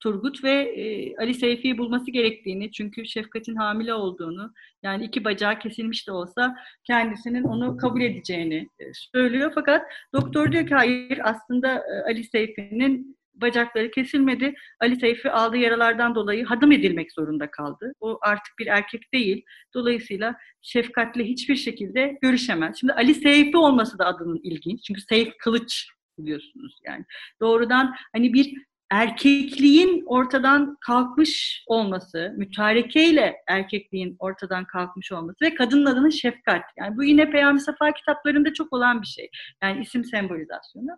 [0.00, 6.08] Turgut ve e, Ali Seyfi'yi bulması gerektiğini çünkü Şefkat'in hamile olduğunu yani iki bacağı kesilmiş
[6.08, 9.52] de olsa kendisinin onu kabul edeceğini e, söylüyor.
[9.54, 9.82] Fakat
[10.12, 14.54] doktor diyor ki hayır aslında e, Ali Seyfi'nin bacakları kesilmedi.
[14.80, 17.92] Ali Seyfi aldığı yaralardan dolayı hadım edilmek zorunda kaldı.
[18.00, 19.44] O artık bir erkek değil.
[19.74, 22.76] Dolayısıyla şefkatle hiçbir şekilde görüşemez.
[22.80, 24.82] Şimdi Ali Seyfi olması da adının ilginç.
[24.82, 25.86] Çünkü Seyf kılıç
[26.18, 27.04] biliyorsunuz yani.
[27.40, 28.54] Doğrudan hani bir
[28.90, 36.62] erkekliğin ortadan kalkmış olması, mütarekeyle erkekliğin ortadan kalkmış olması ve kadının adının şefkat.
[36.78, 39.30] Yani bu yine Peygamber Safa kitaplarında çok olan bir şey.
[39.62, 40.90] Yani isim sembolizasyonu.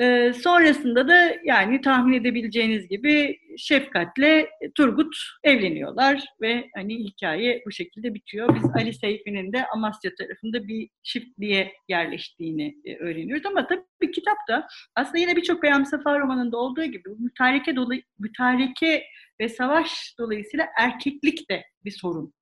[0.00, 8.14] Ee, sonrasında da yani tahmin edebileceğiniz gibi Şefkat'le Turgut evleniyorlar ve hani hikaye bu şekilde
[8.14, 8.54] bitiyor.
[8.54, 15.18] Biz Ali Seyfi'nin de Amasya tarafında bir çiftliğe yerleştiğini e, öğreniyoruz ama tabii kitapta aslında
[15.18, 19.04] yine birçok Peyami Safa romanında olduğu gibi mütareke, dolayı, mütareke
[19.40, 22.34] ve savaş dolayısıyla erkeklik de bir sorun.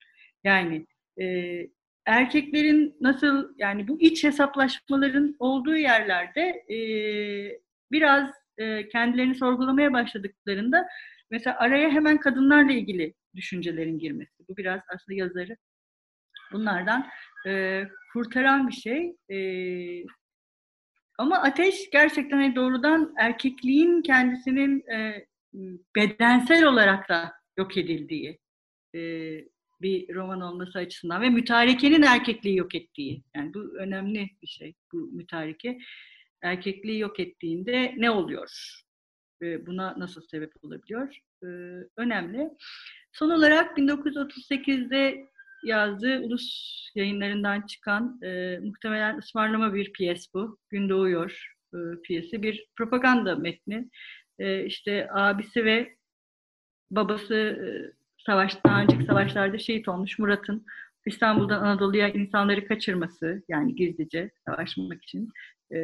[0.44, 0.86] Yani
[1.22, 1.26] e,
[2.06, 6.78] erkeklerin nasıl yani bu iç hesaplaşmaların olduğu yerlerde e,
[7.92, 10.88] biraz e, kendilerini sorgulamaya başladıklarında
[11.32, 14.48] mesela araya hemen kadınlarla ilgili düşüncelerin girmesi.
[14.50, 15.58] Bu biraz aslında yazarı
[16.52, 17.08] bunlardan
[17.48, 17.84] e,
[18.14, 19.16] kurtaran bir şey.
[19.30, 19.38] E,
[21.18, 25.26] ama ateş gerçekten hani doğrudan erkekliğin kendisinin e,
[25.96, 28.40] bedensel olarak da yok edildiği,
[28.96, 29.00] e,
[29.82, 33.24] bir roman olması açısından ve mütarekenin erkekliği yok ettiği.
[33.36, 34.74] Yani bu önemli bir şey.
[34.94, 35.78] Bu mütareke
[36.42, 38.82] erkekliği yok ettiğinde ne oluyor?
[39.42, 41.18] Buna nasıl sebep olabiliyor?
[41.44, 41.48] Ee,
[41.98, 42.50] önemli.
[43.12, 45.28] Son olarak 1938'de
[45.64, 46.50] yazdığı ulus
[46.96, 50.60] yayınlarından çıkan e, muhtemelen ısmarlama bir piyes bu.
[50.70, 52.44] Gün Doğuyor e, piyesi.
[52.44, 53.90] Bir propaganda metni.
[54.40, 55.96] E, işte abisi ve
[56.92, 57.68] babası e,
[58.26, 60.66] savaş, daha önceki savaşlarda şehit olmuş Murat'ın
[61.06, 65.30] İstanbul'dan Anadolu'ya insanları kaçırması yani gizlice savaşmak için
[65.72, 65.78] e,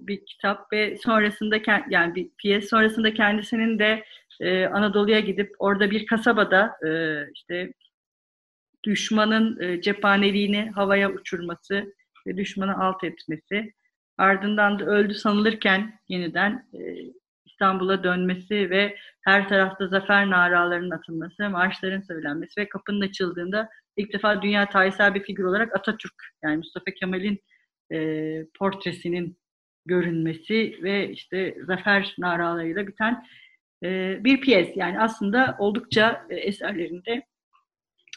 [0.00, 1.56] bir kitap ve sonrasında
[1.90, 4.04] yani bir piyes sonrasında kendisinin de
[4.40, 6.90] e, Anadolu'ya gidip orada bir kasabada e,
[7.34, 7.72] işte
[8.84, 11.94] düşmanın e, cephaneliğini havaya uçurması
[12.26, 13.72] ve düşmanı alt etmesi
[14.18, 16.80] ardından da öldü sanılırken yeniden e,
[17.52, 24.42] İstanbul'a dönmesi ve her tarafta zafer naralarının atılması, marşların söylenmesi ve kapının açıldığında ilk defa
[24.42, 27.42] dünya tarihsel bir figür olarak Atatürk yani Mustafa Kemal'in
[27.92, 29.38] e, portresinin
[29.86, 33.24] görünmesi ve işte zafer naralarıyla biten
[33.82, 34.76] e, bir piyes.
[34.76, 37.22] Yani aslında oldukça e, eserlerinde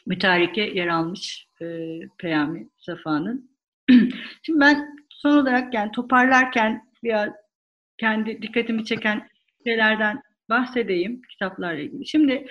[0.06, 3.52] mütareke yer almış e, Peyami Safa'nın.
[4.42, 7.30] Şimdi ben son olarak yani toparlarken biraz
[7.98, 9.28] kendi dikkatimi çeken
[9.68, 12.08] şeylerden bahsedeyim kitaplarla ilgili.
[12.08, 12.48] Şimdi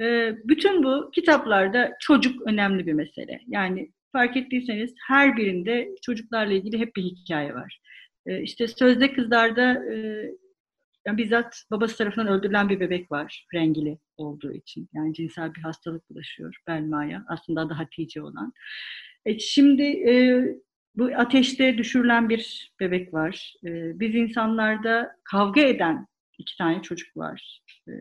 [0.00, 3.40] e, bütün bu kitaplarda çocuk önemli bir mesele.
[3.46, 7.80] Yani fark ettiyseniz her birinde çocuklarla ilgili hep bir hikaye var.
[8.26, 9.96] E, işte Sözde Kızlar'da e,
[11.06, 14.88] yani bizzat babası tarafından öldürülen bir bebek var rengili olduğu için.
[14.92, 17.24] Yani cinsel bir hastalık bulaşıyor Belma'ya.
[17.28, 18.52] Aslında adı Hatice olan.
[19.26, 20.44] E, şimdi e,
[20.96, 23.54] bu ateşte düşürülen bir bebek var.
[23.64, 26.06] E, biz insanlarda kavga eden
[26.38, 27.62] iki tane çocuk var.
[27.88, 27.92] E,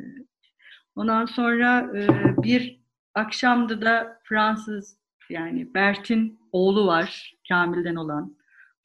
[0.96, 2.08] ondan sonra e,
[2.44, 2.80] bir
[3.16, 4.98] akşamda da Fransız
[5.30, 7.36] yani Bert'in oğlu var.
[7.48, 8.38] Kamil'den olan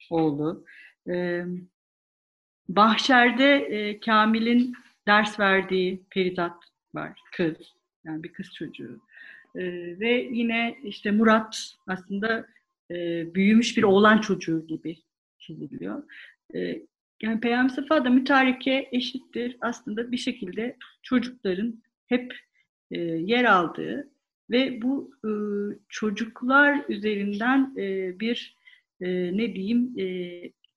[0.09, 0.65] oğlu.
[1.09, 1.45] E,
[2.69, 4.73] Bahçer'de e, Kamil'in
[5.07, 7.19] ders verdiği Feridat var.
[7.31, 7.57] Kız.
[8.05, 8.99] Yani bir kız çocuğu.
[9.55, 9.61] E,
[9.99, 12.47] ve yine işte Murat aslında
[12.91, 12.95] e,
[13.35, 14.97] büyümüş bir oğlan çocuğu gibi
[15.39, 16.03] çiziliyor.
[16.55, 16.59] E,
[17.21, 22.33] yani Peygamber Safa da mütareke eşittir aslında bir şekilde çocukların hep
[22.91, 24.09] e, yer aldığı
[24.49, 25.31] ve bu e,
[25.89, 28.55] çocuklar üzerinden e, bir
[29.01, 30.05] e, ne diyeyim e,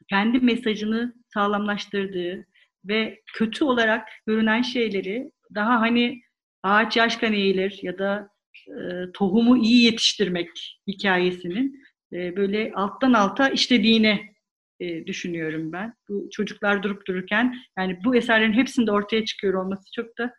[0.08, 2.46] kendi mesajını sağlamlaştırdığı
[2.84, 6.22] ve kötü olarak görünen şeyleri daha hani
[6.62, 8.30] ağaç yaşken eğilir ya da
[8.68, 11.81] e, tohumu iyi yetiştirmek hikayesinin
[12.12, 14.32] e, böyle alttan alta işlediğini
[14.80, 15.94] e, düşünüyorum ben.
[16.08, 20.34] Bu çocuklar durup dururken yani bu eserlerin hepsinde ortaya çıkıyor olması çok da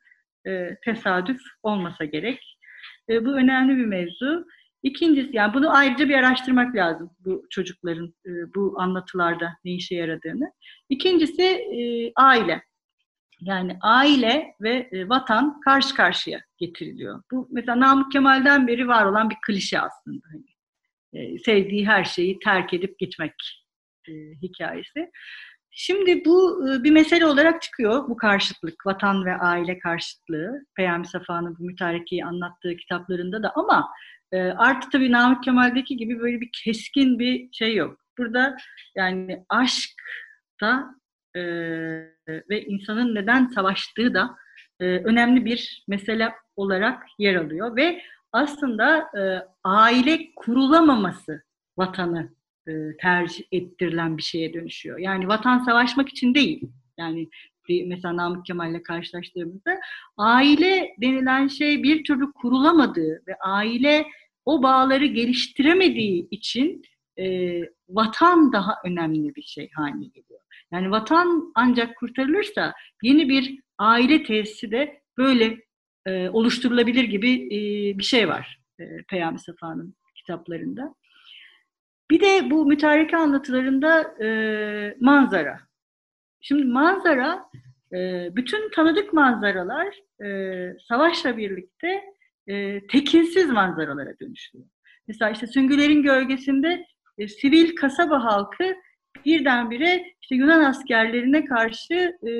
[0.47, 2.57] e, tesadüf olmasa gerek.
[3.09, 4.45] E, bu önemli bir mevzu.
[4.83, 10.51] İkincisi yani bunu ayrıca bir araştırmak lazım bu çocukların e, bu anlatılarda ne işe yaradığını.
[10.89, 11.67] İkincisi
[12.15, 12.63] aile.
[13.41, 17.23] Yani aile ve vatan karşı karşıya getiriliyor.
[17.31, 20.21] Bu mesela Namık Kemal'den beri var olan bir klişe aslında.
[20.31, 20.43] Hani,
[21.45, 23.33] sevdiği her şeyi terk edip gitmek
[24.07, 24.11] e,
[24.41, 25.11] hikayesi.
[25.75, 30.65] Şimdi bu e, bir mesele olarak çıkıyor bu karşıtlık, vatan ve aile karşıtlığı.
[30.75, 33.89] Peyami Safa'nın bu mütarekeyi anlattığı kitaplarında da ama
[34.31, 37.99] e, artı tabii Namık Kemal'deki gibi böyle bir keskin bir şey yok.
[38.17, 38.57] Burada
[38.95, 39.89] yani aşk
[40.61, 40.95] da
[41.35, 41.41] e,
[42.49, 44.35] ve insanın neden savaştığı da
[44.79, 48.01] e, önemli bir mesele olarak yer alıyor ve
[48.33, 49.21] aslında e,
[49.63, 51.43] aile kurulamaması
[51.77, 52.33] vatanı
[52.67, 52.71] e,
[53.01, 54.99] tercih ettirilen bir şeye dönüşüyor.
[54.99, 56.69] Yani vatan savaşmak için değil.
[56.97, 57.29] Yani
[57.69, 59.79] bir, mesela Namık Kemal'le karşılaştığımızda
[60.17, 64.05] aile denilen şey bir türlü kurulamadığı ve aile
[64.45, 66.81] o bağları geliştiremediği için
[67.19, 67.59] e,
[67.89, 70.39] vatan daha önemli bir şey haline geliyor.
[70.71, 72.73] Yani vatan ancak kurtarılırsa
[73.03, 75.57] yeni bir aile tesisi de böyle
[76.05, 77.59] e, oluşturulabilir gibi e,
[77.97, 80.95] bir şey var e, Peyami Safa'nın kitaplarında.
[82.11, 85.59] Bir de bu mütareke anlatılarında e, manzara.
[86.41, 87.49] Şimdi manzara,
[87.93, 89.95] e, bütün tanıdık manzaralar
[90.25, 92.03] e, savaşla birlikte
[92.47, 94.65] e, tekinsiz manzaralara dönüşüyor.
[95.07, 96.85] Mesela işte Süngüler'in gölgesinde
[97.17, 98.75] e, sivil kasaba halkı
[99.25, 102.31] birdenbire işte Yunan askerlerine karşı e,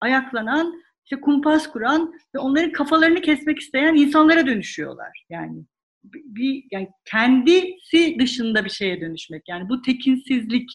[0.00, 5.24] ayaklanan, işte kumpas kuran ve onların kafalarını kesmek isteyen insanlara dönüşüyorlar.
[5.30, 5.64] Yani
[6.04, 9.48] bir yani kendisi dışında bir şeye dönüşmek.
[9.48, 10.70] Yani bu tekinsizlik.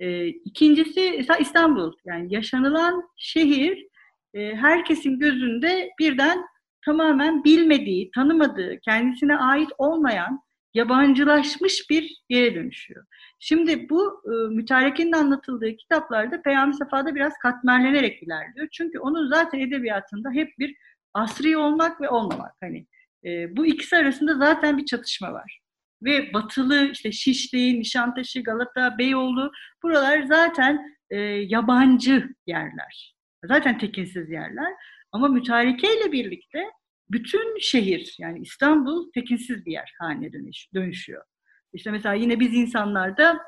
[0.00, 1.92] E, ikincisi İstanbul.
[2.04, 3.86] Yani yaşanılan şehir
[4.34, 6.44] e, herkesin gözünde birden
[6.84, 10.40] tamamen bilmediği, tanımadığı, kendisine ait olmayan,
[10.74, 13.04] yabancılaşmış bir yere dönüşüyor.
[13.38, 18.68] Şimdi bu e, mütarekenin anlatıldığı kitaplarda Peyami Safa'da biraz katmerlenerek ilerliyor.
[18.72, 20.76] Çünkü onun zaten edebiyatında hep bir
[21.14, 22.52] asri olmak ve olmamak.
[22.60, 22.86] Hani
[23.24, 25.60] e, bu ikisi arasında zaten bir çatışma var.
[26.02, 29.52] Ve batılı işte Şişli, Nişantaşı, Galata, Beyoğlu
[29.82, 33.14] buralar zaten e, yabancı yerler.
[33.44, 34.72] Zaten tekinsiz yerler.
[35.12, 36.64] Ama mütarekeyle birlikte
[37.10, 41.24] bütün şehir yani İstanbul tekinsiz bir yer haline dönüş, dönüşüyor.
[41.72, 43.38] İşte mesela yine biz insanlarda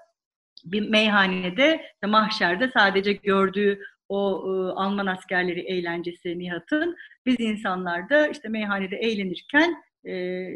[0.65, 6.97] bir meyhanede, mahşerde sadece gördüğü o e, Alman askerleri eğlencesi Nihat'ın
[7.27, 10.47] biz insanlarda işte meyhanede eğlenirken e,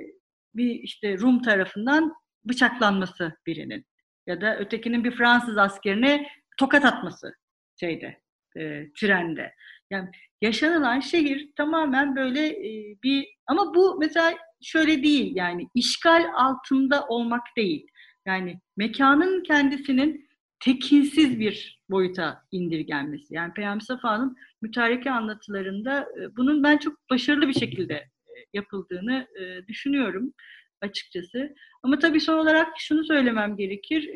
[0.54, 3.86] bir işte Rum tarafından bıçaklanması birinin
[4.26, 6.26] ya da ötekinin bir Fransız askerine
[6.58, 7.34] tokat atması
[7.80, 8.20] şeyde
[8.56, 9.54] e, trende.
[9.94, 10.08] Yani
[10.42, 17.42] yaşanılan şehir tamamen böyle e, bir ama bu mesela şöyle değil yani işgal altında olmak
[17.56, 17.86] değil.
[18.26, 20.28] Yani mekanın kendisinin
[20.60, 23.34] tekinsiz bir boyuta indirgenmesi.
[23.34, 29.28] Yani Peygamber Safa'nın mütareke anlatılarında e, bunun ben çok başarılı bir şekilde e, yapıldığını
[29.68, 30.32] düşünüyorum
[30.80, 31.54] açıkçası.
[31.82, 34.08] Ama tabii son olarak şunu söylemem gerekir.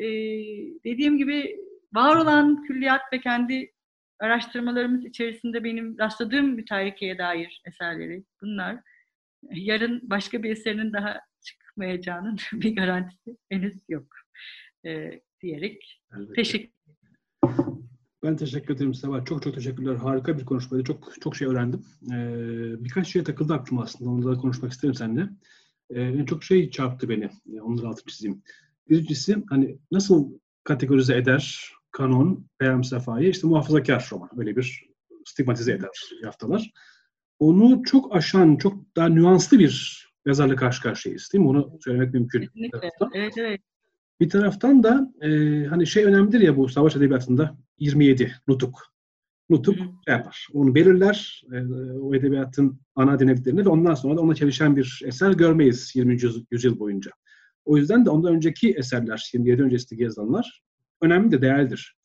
[0.85, 1.57] Dediğim gibi
[1.93, 3.71] var olan külliyat ve kendi
[4.19, 8.79] araştırmalarımız içerisinde benim rastladığım mütarekeye dair eserleri bunlar.
[9.51, 14.07] Yarın başka bir eserinin daha çıkmayacağının bir garantisi henüz yok
[14.85, 16.33] e, diyerek Elbette.
[16.33, 16.79] teşekkür
[18.23, 19.25] ben teşekkür ederim Seva.
[19.25, 19.95] Çok çok teşekkürler.
[19.95, 20.83] Harika bir konuşmaydı.
[20.83, 21.85] Çok çok şey öğrendim.
[22.13, 24.11] Ee, birkaç şeye takıldı aklıma aslında.
[24.11, 25.29] Onları da konuşmak isterim seninle.
[25.89, 27.29] Ee, çok şey çarptı beni.
[27.61, 28.43] Onları altı çizeyim.
[28.89, 33.29] Birincisi hani nasıl kategorize eder kanon Peygamber Sefa'yı?
[33.29, 34.29] İşte muhafazakar roman.
[34.37, 34.89] Öyle bir
[35.25, 36.71] stigmatize eder yaftalar.
[37.39, 41.49] Onu çok aşan, çok daha nüanslı bir yazarla karşı karşıyayız değil mi?
[41.49, 42.41] Onu söylemek mümkün.
[42.41, 42.91] Kesinlikle.
[43.13, 43.61] Evet, evet.
[44.19, 45.29] Bir taraftan da e,
[45.65, 48.81] hani şey önemlidir ya bu savaş edebiyatında 27 nutuk.
[49.49, 49.79] Nutuk Hı.
[49.79, 50.47] şey yapar.
[50.53, 51.57] Onu belirler e,
[51.99, 56.17] o edebiyatın ana dinamiklerini ve ondan sonra da ona çalışan bir eser görmeyiz 20.
[56.51, 57.11] yüzyıl boyunca.
[57.65, 60.61] O yüzden de ondan önceki eserler, 27 öncesindeki yazılanlar
[61.01, 61.97] önemli de değerlidir.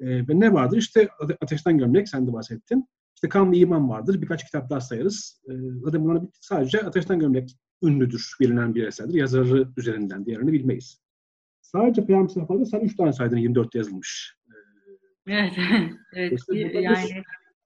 [0.00, 0.76] E, ve ne vardır?
[0.76, 1.08] İşte
[1.40, 2.88] Ateşten Gömlek, sen de bahsettin.
[3.14, 4.22] İşte Kanlı İman vardır.
[4.22, 5.42] Birkaç kitap daha sayarız.
[5.48, 5.52] E,
[5.84, 9.14] zaten bunların sadece Ateşten Gömlek ünlüdür, bilinen bir eserdir.
[9.14, 11.02] Yazarı üzerinden diğerini bilmeyiz.
[11.60, 14.36] Sadece Peygamber sayfada sen 3 tane saydın 24'te yazılmış.
[15.26, 15.52] Evet.
[16.14, 16.40] evet.
[16.74, 17.22] yani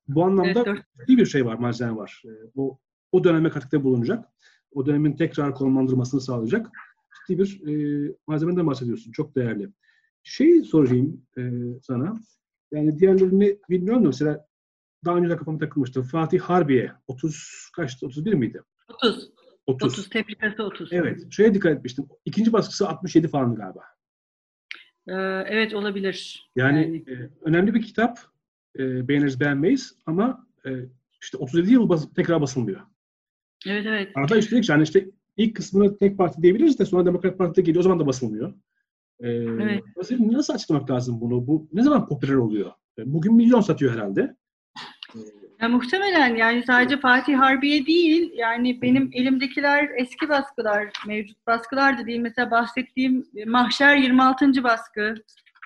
[0.09, 2.23] bu anlamda evet, ciddi bir şey var, malzeme var.
[2.27, 2.79] Ee, o
[3.13, 4.25] o döneme katkıda bulunacak.
[4.73, 6.71] O dönemin tekrar konumlandırmasını sağlayacak
[7.29, 9.13] ciddi bir e, malzemeden bahsediyorsun.
[9.13, 9.69] Çok değerli.
[10.27, 11.43] Şey sorayım e,
[11.83, 12.15] sana.
[12.73, 14.47] Yani diğerlerini bilmiyorum da mesela
[15.05, 16.03] daha önce de kafama takılmıştı.
[16.03, 18.07] Fatih Harbiye 30 kaçtı?
[18.07, 18.63] 31 miydi?
[18.89, 19.31] 30.
[19.67, 19.93] 30.
[19.93, 20.93] 30 teplikası 30.
[20.93, 21.33] Evet.
[21.33, 22.07] Şeye dikkat etmiştim.
[22.25, 23.83] İkinci baskısı 67 falan galiba.
[25.09, 25.13] Ee,
[25.49, 26.49] evet olabilir.
[26.57, 27.21] Yani, yani.
[27.23, 28.19] E, önemli bir kitap.
[28.79, 30.71] E, beğeniriz beğenmeyiz ama e,
[31.23, 32.81] işte 37 yıl bas, tekrar basılmıyor.
[33.67, 34.13] Evet evet.
[34.15, 37.81] Arada üstelik yani işte ilk kısmını tek parti diyebiliriz de sonra Demokrat Parti'de geliyor.
[37.81, 38.55] O zaman da basılmıyor.
[39.21, 39.83] Ee, evet.
[40.21, 41.47] Nasıl açıklamak lazım bunu?
[41.47, 42.73] Bu ne zaman popüler oluyor?
[42.99, 44.37] E, bugün milyon satıyor herhalde.
[45.61, 52.07] Ya, muhtemelen yani sadece Fatih Harbiye değil yani benim elimdekiler eski baskılar, mevcut baskılar da
[52.07, 52.21] değil.
[52.21, 54.65] Mesela bahsettiğim Mahşer 26.
[54.65, 55.15] baskı,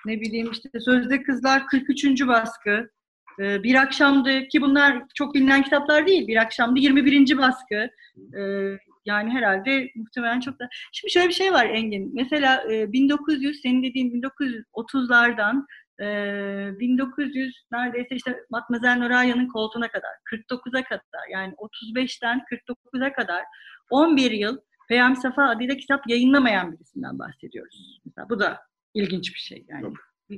[0.05, 2.27] ne bileyim işte Sözde Kızlar 43.
[2.27, 2.89] baskı,
[3.39, 6.27] ee, Bir Akşamdı ki bunlar çok bilinen kitaplar değil.
[6.27, 7.37] Bir Akşamdı 21.
[7.37, 7.89] baskı.
[9.05, 10.69] Yani herhalde muhtemelen çok da...
[10.91, 12.11] Şimdi şöyle bir şey var Engin.
[12.13, 15.65] Mesela 1900, e, senin dediğin 1930'lardan
[16.01, 23.43] 1900 ee, neredeyse işte Matmazel Noraya'nın koltuğuna kadar, 49'a kadar yani 35'ten 49'a kadar
[23.89, 24.57] 11 yıl
[24.89, 27.99] Peyami Safa adıyla kitap yayınlamayan birisinden bahsediyoruz.
[28.05, 28.59] Mesela bu da
[28.93, 29.83] ilginç bir şey yani.
[29.83, 29.97] Yok.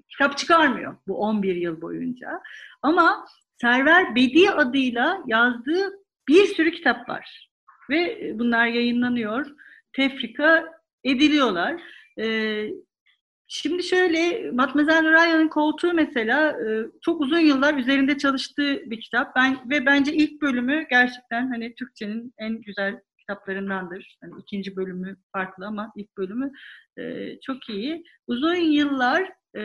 [0.09, 2.41] Kitap çıkarmıyor bu 11 yıl boyunca.
[2.81, 3.25] Ama
[3.61, 5.91] Server Bedi adıyla yazdığı
[6.27, 7.52] bir sürü kitap var.
[7.89, 9.45] Ve bunlar yayınlanıyor.
[9.93, 10.65] Tefrika
[11.03, 11.81] ediliyorlar.
[12.19, 12.69] Ee,
[13.55, 19.35] Şimdi şöyle, Matmazel Nuraya'nın koltuğu mesela e, çok uzun yıllar üzerinde çalıştığı bir kitap.
[19.35, 24.17] Ben ve bence ilk bölümü gerçekten hani Türkçenin en güzel kitaplarındandır.
[24.21, 26.51] Hani ikinci bölümü farklı ama ilk bölümü
[26.97, 28.03] e, çok iyi.
[28.27, 29.61] Uzun yıllar e,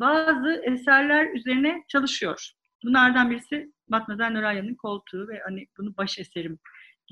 [0.00, 2.50] bazı eserler üzerine çalışıyor.
[2.84, 6.58] Bunlardan birisi Matmazel Nuraya'nın koltuğu ve hani bunu baş eserim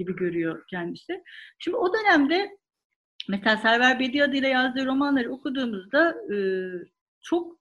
[0.01, 1.23] gibi görüyor kendisi.
[1.59, 2.51] Şimdi o dönemde
[3.29, 6.37] mesela Server Bediye ile yazdığı romanları okuduğumuzda e,
[7.23, 7.57] çok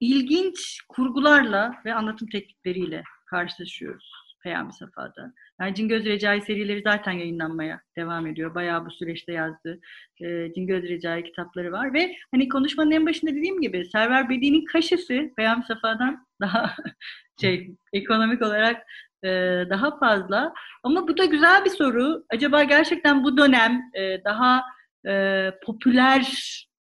[0.00, 5.32] ilginç kurgularla ve anlatım teknikleriyle karşılaşıyoruz Peyami Safa'da.
[5.60, 8.54] Yani Cingöz Recai serileri zaten yayınlanmaya devam ediyor.
[8.54, 9.80] Bayağı bu süreçte yazdığı
[10.20, 15.32] e, Cingöz Recai kitapları var ve hani konuşmanın en başında dediğim gibi Server Bedi'nin kaşesi
[15.36, 16.76] Peyami Safa'dan daha
[17.40, 18.86] şey ekonomik olarak
[19.24, 19.28] e,
[19.70, 20.54] daha fazla.
[20.82, 22.24] Ama bu da güzel bir soru.
[22.30, 24.62] Acaba gerçekten bu dönem e, daha
[25.08, 26.22] e, popüler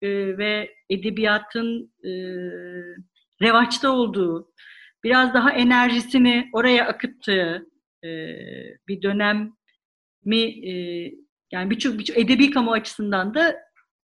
[0.02, 2.10] e, ve edebiyatın e,
[3.42, 4.52] revaçta olduğu,
[5.04, 7.66] biraz daha enerjisini oraya akıttığı
[8.04, 8.08] e,
[8.88, 9.52] bir dönem
[10.24, 10.72] mi e,
[11.52, 13.56] yani birçok birçok edebi kamu açısından da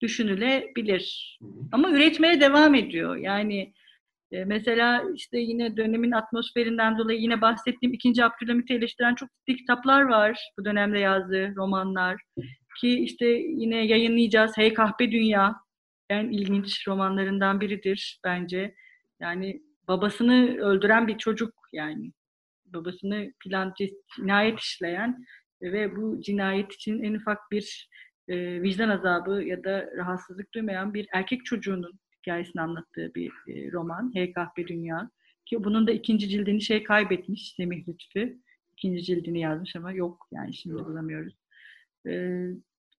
[0.02, 1.38] düşünülebilir.
[1.72, 3.16] Ama üretmeye devam ediyor.
[3.16, 3.74] Yani
[4.32, 10.02] e, mesela işte yine dönemin atmosferinden dolayı yine bahsettiğim ikinci Abdülhamit'i eleştiren çok ciddi kitaplar
[10.02, 10.52] var.
[10.60, 12.22] Bu dönemde yazdığı romanlar.
[12.82, 15.56] Ki işte yine yayınlayacağız Hey Kahpe Dünya
[16.10, 18.76] en ilginç romanlarından biridir bence.
[19.20, 22.12] Yani babasını öldüren bir çocuk yani.
[22.66, 23.74] Babasını plan
[24.16, 25.26] cinayet işleyen
[25.62, 27.90] ve bu cinayet için en ufak bir
[28.28, 34.12] e, vicdan azabı ya da rahatsızlık duymayan bir erkek çocuğunun hikayesini anlattığı bir e, roman.
[34.14, 35.10] Hey Kahpe Dünya.
[35.46, 38.38] Ki bunun da ikinci cildini şey kaybetmiş Semih Lütfü.
[38.72, 40.88] İkinci cildini yazmış ama yok yani şimdi yok.
[40.88, 41.34] bulamıyoruz.
[42.08, 42.12] E,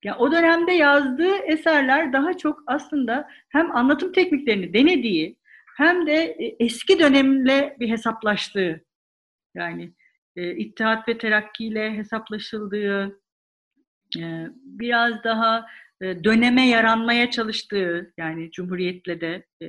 [0.04, 5.36] ya o dönemde yazdığı eserler daha çok aslında hem anlatım tekniklerini denediği
[5.76, 8.84] hem de e, eski dönemle bir hesaplaştığı
[9.54, 9.92] yani
[10.36, 13.20] e, İttihat ve Terakki ile hesaplaşıldığı
[14.18, 15.66] e, biraz daha
[16.02, 19.68] döneme yaranmaya çalıştığı yani Cumhuriyet'le de e,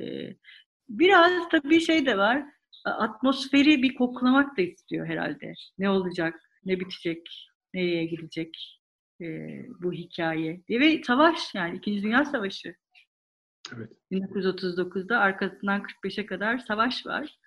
[0.88, 2.44] biraz da bir şey de var
[2.84, 5.52] atmosferi bir koklamak da istiyor herhalde.
[5.78, 8.80] Ne olacak, ne bitecek, nereye gidecek
[9.20, 9.26] e,
[9.82, 10.60] bu hikaye.
[10.70, 12.74] Ve savaş yani İkinci Dünya Savaşı.
[13.76, 13.92] Evet.
[14.12, 17.38] 1939'da arkasından 45'e kadar savaş var.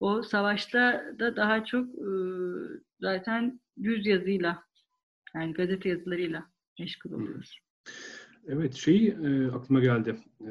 [0.00, 2.10] O savaşta da daha çok e,
[3.00, 4.64] zaten yüz yazıyla
[5.34, 6.46] yani gazete yazılarıyla
[6.78, 7.58] meşgul oluyoruz.
[8.48, 10.16] Evet, şeyi e, aklıma geldi.
[10.40, 10.48] E,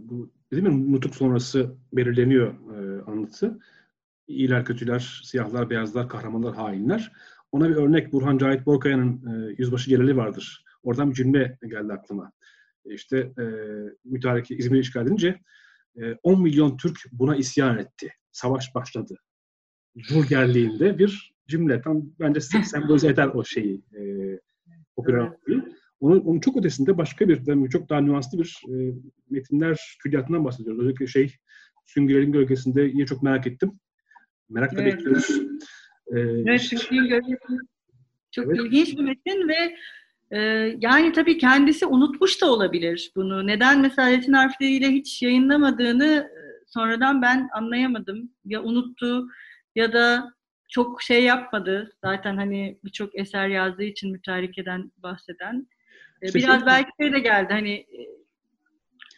[0.00, 3.58] bu değil mi nutuk sonrası belirleniyor e, anlatı.
[4.28, 7.12] İyiler, kötüler, siyahlar, beyazlar, kahramanlar, hainler.
[7.52, 10.64] Ona bir örnek Burhan Cahit Borkaya'nın e, Yüzbaşı Celali vardır.
[10.82, 12.32] Oradan bir cümle geldi aklıma.
[12.84, 13.44] İşte e,
[14.04, 15.40] mütareke İzmir'i işgal edince
[16.02, 18.12] e, 10 milyon Türk buna isyan etti.
[18.32, 19.16] Savaş başladı.
[20.10, 21.80] Vulgerliğinde bir cümle.
[21.80, 23.82] Tam bence sembolize eder o şeyi.
[23.96, 24.02] E,
[24.96, 25.32] popüler
[26.00, 28.94] onun, onun çok ötesinde başka bir, çok daha nüanslı bir e,
[29.30, 30.80] metinler külliyatından bahsediyoruz.
[30.80, 31.34] Özellikle şey,
[31.86, 33.80] Süngüler'in gölgesinde yine çok merak ettim.
[34.48, 34.94] Merakla evet.
[34.94, 35.30] bekliyoruz.
[36.16, 37.38] Ee, evet, Süngüler'in
[38.30, 38.60] çok evet.
[38.60, 39.76] ilginç bir metin ve
[40.30, 40.38] e,
[40.80, 43.46] yani tabii kendisi unutmuş da olabilir bunu.
[43.46, 48.30] Neden mesela Latin harfleriyle hiç yayınlamadığını e, sonradan ben anlayamadım.
[48.44, 49.28] Ya unuttu
[49.74, 50.34] ya da
[50.68, 51.92] çok şey yapmadı.
[52.04, 55.66] Zaten hani birçok eser yazdığı için mütarekeden bahseden.
[56.22, 58.00] İşte Biraz belki şey de geldi hani e,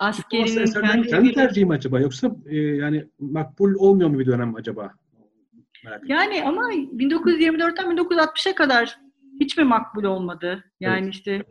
[0.00, 1.09] askerinin kendi...
[1.09, 4.94] kendi tercihi mi acaba yoksa e, yani makbul olmuyor mu bir dönem acaba?
[6.05, 8.98] yani ama 1924'ten 1960'a kadar
[9.40, 10.64] hiç mi makbul olmadı?
[10.80, 11.14] Yani evet.
[11.14, 11.44] işte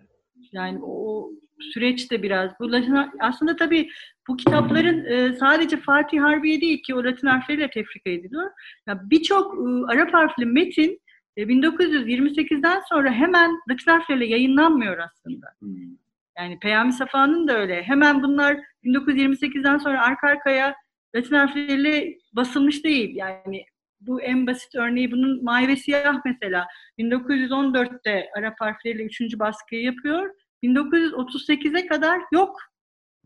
[0.51, 1.29] yani o
[1.73, 3.89] süreç de biraz bu Latin aslında tabii
[4.27, 8.51] bu kitapların e, sadece Fatih Harbiye değil ki o Latin harfleriyle tefrika ediliyor.
[8.87, 11.01] Ya birçok e, Arap harfli metin
[11.38, 15.47] 1928'den e, sonra hemen Latin harfleriyle yayınlanmıyor aslında.
[15.59, 16.01] Hmm.
[16.38, 17.84] Yani Peyami Safa'nın da öyle.
[17.84, 20.75] Hemen bunlar 1928'den sonra arka arkaya
[21.15, 23.15] Latin harfleriyle basılmış değil.
[23.15, 23.65] Yani
[24.01, 26.67] bu en basit örneği bunun Mavi ve Siyah mesela.
[26.99, 30.36] 1914'te Arap harfleriyle üçüncü baskıyı yapıyor.
[30.63, 32.59] 1938'e kadar yok.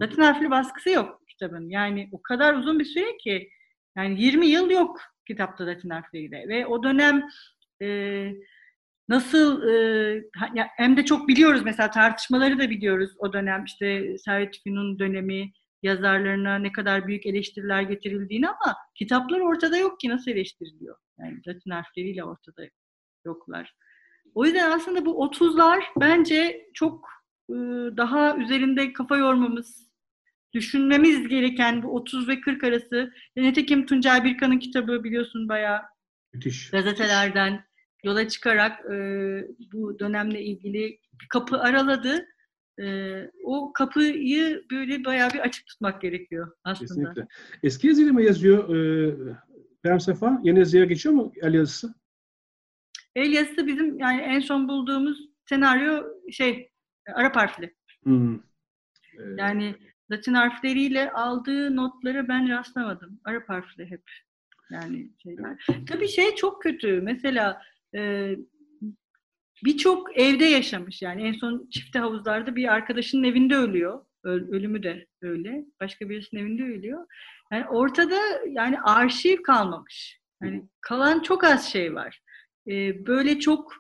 [0.02, 1.70] Latin harfli baskısı yok kitabın.
[1.70, 3.50] Yani o kadar uzun bir süre ki
[3.98, 6.48] yani 20 yıl yok kitapta Latin harfleriyle.
[6.48, 7.28] Ve o dönem
[7.82, 8.32] e,
[9.10, 10.24] nasıl e,
[10.78, 15.52] hem de çok biliyoruz mesela tartışmaları da biliyoruz o dönem işte Servet Fünun dönemi
[15.84, 20.98] yazarlarına ne kadar büyük eleştiriler getirildiğini ama kitaplar ortada yok ki nasıl eleştiriliyor?
[21.20, 22.62] Yani Latin harfleriyle ortada
[23.26, 23.76] yoklar.
[24.36, 27.10] O yüzden aslında bu 30'lar bence çok
[27.98, 29.90] daha üzerinde kafa yormamız,
[30.54, 33.12] düşünmemiz gereken bu 30 ve 40 arası.
[33.36, 35.82] Nitekim Tuncay Birkan'ın kitabı biliyorsun bayağı
[36.36, 36.72] Müthiş.
[36.72, 37.64] gazetelerden
[38.04, 38.96] yola çıkarak e,
[39.74, 42.26] bu dönemle ilgili bir kapı araladı.
[42.80, 46.88] E, o kapıyı böyle bayağı bir açık tutmak gerekiyor aslında.
[46.88, 47.28] Kesinlikle.
[47.64, 49.16] Eski yazıyla mı yazıyor e,
[49.84, 50.42] Peyam Sefa?
[50.44, 51.94] Yeni yazıya geçiyor mu el yazısı?
[53.16, 56.72] El yazısı bizim yani en son bulduğumuz senaryo şey
[57.14, 57.76] Arap harfli.
[58.04, 58.40] Hmm.
[59.20, 59.40] Evet.
[59.40, 59.76] Yani
[60.12, 63.20] Latin harfleriyle aldığı notları ben rastlamadım.
[63.24, 64.04] Arap harfli hep.
[64.72, 65.66] Yani şeyler.
[65.88, 67.02] Tabii şey çok kötü.
[67.02, 67.62] Mesela
[67.96, 68.32] e,
[69.66, 71.02] birçok evde yaşamış.
[71.02, 74.06] Yani en son çifte havuzlarda bir arkadaşının evinde ölüyor.
[74.24, 75.66] ölümü de öyle.
[75.82, 77.06] Başka birisinin evinde ölüyor.
[77.52, 80.20] Yani ortada yani arşiv kalmamış.
[80.44, 82.22] Yani kalan çok az şey var.
[82.68, 83.74] E, böyle çok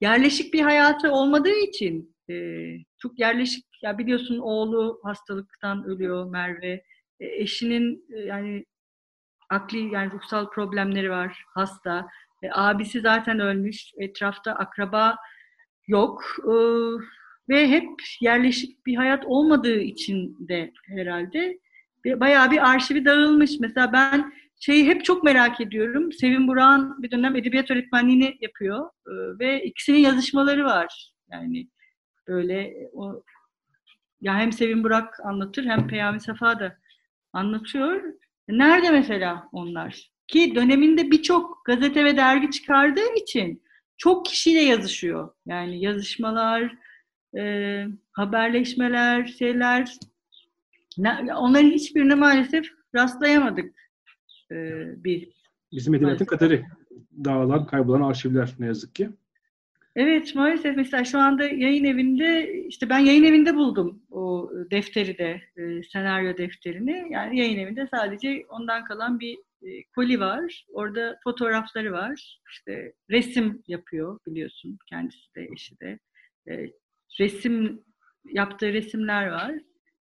[0.00, 2.34] yerleşik bir hayatı olmadığı için e,
[2.98, 6.82] çok yerleşik ya biliyorsun oğlu hastalıktan ölüyor Merve.
[7.20, 8.64] E, eşinin e, yani
[9.50, 12.08] akli yani ruhsal problemleri var, hasta.
[12.42, 13.92] E, abisi zaten ölmüş.
[13.98, 15.16] Etrafta akraba
[15.86, 16.24] yok.
[16.44, 16.54] E,
[17.48, 17.90] ve hep
[18.20, 21.58] yerleşik bir hayat olmadığı için de herhalde
[22.06, 23.60] bayağı bir arşivi dağılmış.
[23.60, 26.12] Mesela ben şeyi hep çok merak ediyorum.
[26.12, 31.12] Sevin Burak'ın bir dönem edebiyat öğretmenliğini yapıyor e, ve ikisinin yazışmaları var.
[31.30, 31.68] Yani
[32.28, 33.22] böyle o
[34.20, 36.76] ya hem Sevin Burak anlatır hem Peyami Safa da
[37.32, 38.02] anlatıyor.
[38.48, 40.10] Nerede mesela onlar?
[40.26, 43.62] Ki döneminde birçok gazete ve dergi çıkardığı için
[43.96, 45.34] çok kişiyle yazışıyor.
[45.46, 46.74] Yani yazışmalar,
[47.36, 49.96] e, haberleşmeler, şeyler.
[51.36, 53.74] Onların hiçbirine maalesef rastlayamadık
[54.52, 54.56] e,
[55.04, 55.28] bir.
[55.72, 56.64] Bizim edebiyatın kaderi.
[57.24, 59.10] Dağılan, kaybolan arşivler ne yazık ki.
[59.96, 65.42] Evet maalesef mesela şu anda yayın evinde işte ben yayın evinde buldum o defteri de
[65.56, 67.06] e, senaryo defterini.
[67.10, 70.66] Yani yayın evinde sadece ondan kalan bir e, koli var.
[70.72, 72.40] Orada fotoğrafları var.
[72.50, 75.98] İşte resim yapıyor biliyorsun kendisi de eşi de.
[76.48, 76.70] E,
[77.20, 77.82] resim
[78.32, 79.54] yaptığı resimler var.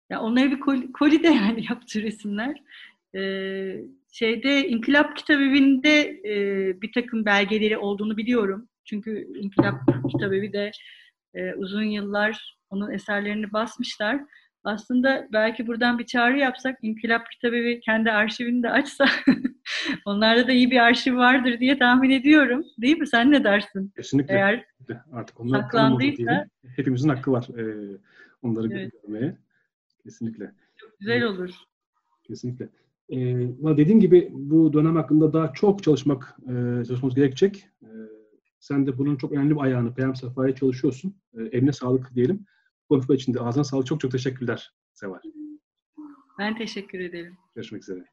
[0.09, 2.63] Ya onları bir koli, koli de yani yaptığı resimler.
[3.15, 3.21] E,
[4.11, 6.35] şeyde İnkılap Kitabevi'nde e,
[6.81, 8.69] bir takım belgeleri olduğunu biliyorum.
[8.85, 9.75] Çünkü İnkılap
[10.11, 10.71] Kitabevi de
[11.33, 14.21] e, uzun yıllar onun eserlerini basmışlar.
[14.63, 19.05] Aslında belki buradan bir çağrı yapsak, İnkılap Kitabevi kendi arşivini de açsa,
[20.05, 22.65] onlarda da iyi bir arşiv vardır diye tahmin ediyorum.
[22.81, 23.07] Değil mi?
[23.07, 23.91] Sen ne dersin?
[23.95, 24.33] Kesinlikle.
[24.33, 24.65] Eğer
[25.13, 26.47] Artık onlar saklandıysa-.
[26.75, 27.97] Hepimizin hakkı var e,
[28.41, 28.91] onları Evet.
[29.03, 29.37] görmeye.
[30.03, 30.51] Kesinlikle.
[30.99, 31.49] güzel olur.
[32.23, 32.69] Kesinlikle.
[33.09, 33.17] Ee,
[33.77, 37.67] dediğim gibi bu dönem hakkında daha çok çalışmak e, çalışmamız gerekecek.
[37.83, 37.89] E,
[38.65, 41.21] sen de bunun çok önemli bir ayağını Peyam Safa'ya çalışıyorsun.
[41.33, 42.45] E, eline sağlık diyelim.
[42.89, 43.87] Konuşma için de ağzına sağlık.
[43.87, 45.19] Çok çok teşekkürler Seval.
[46.39, 47.37] Ben teşekkür ederim.
[47.55, 48.05] Görüşmek üzere.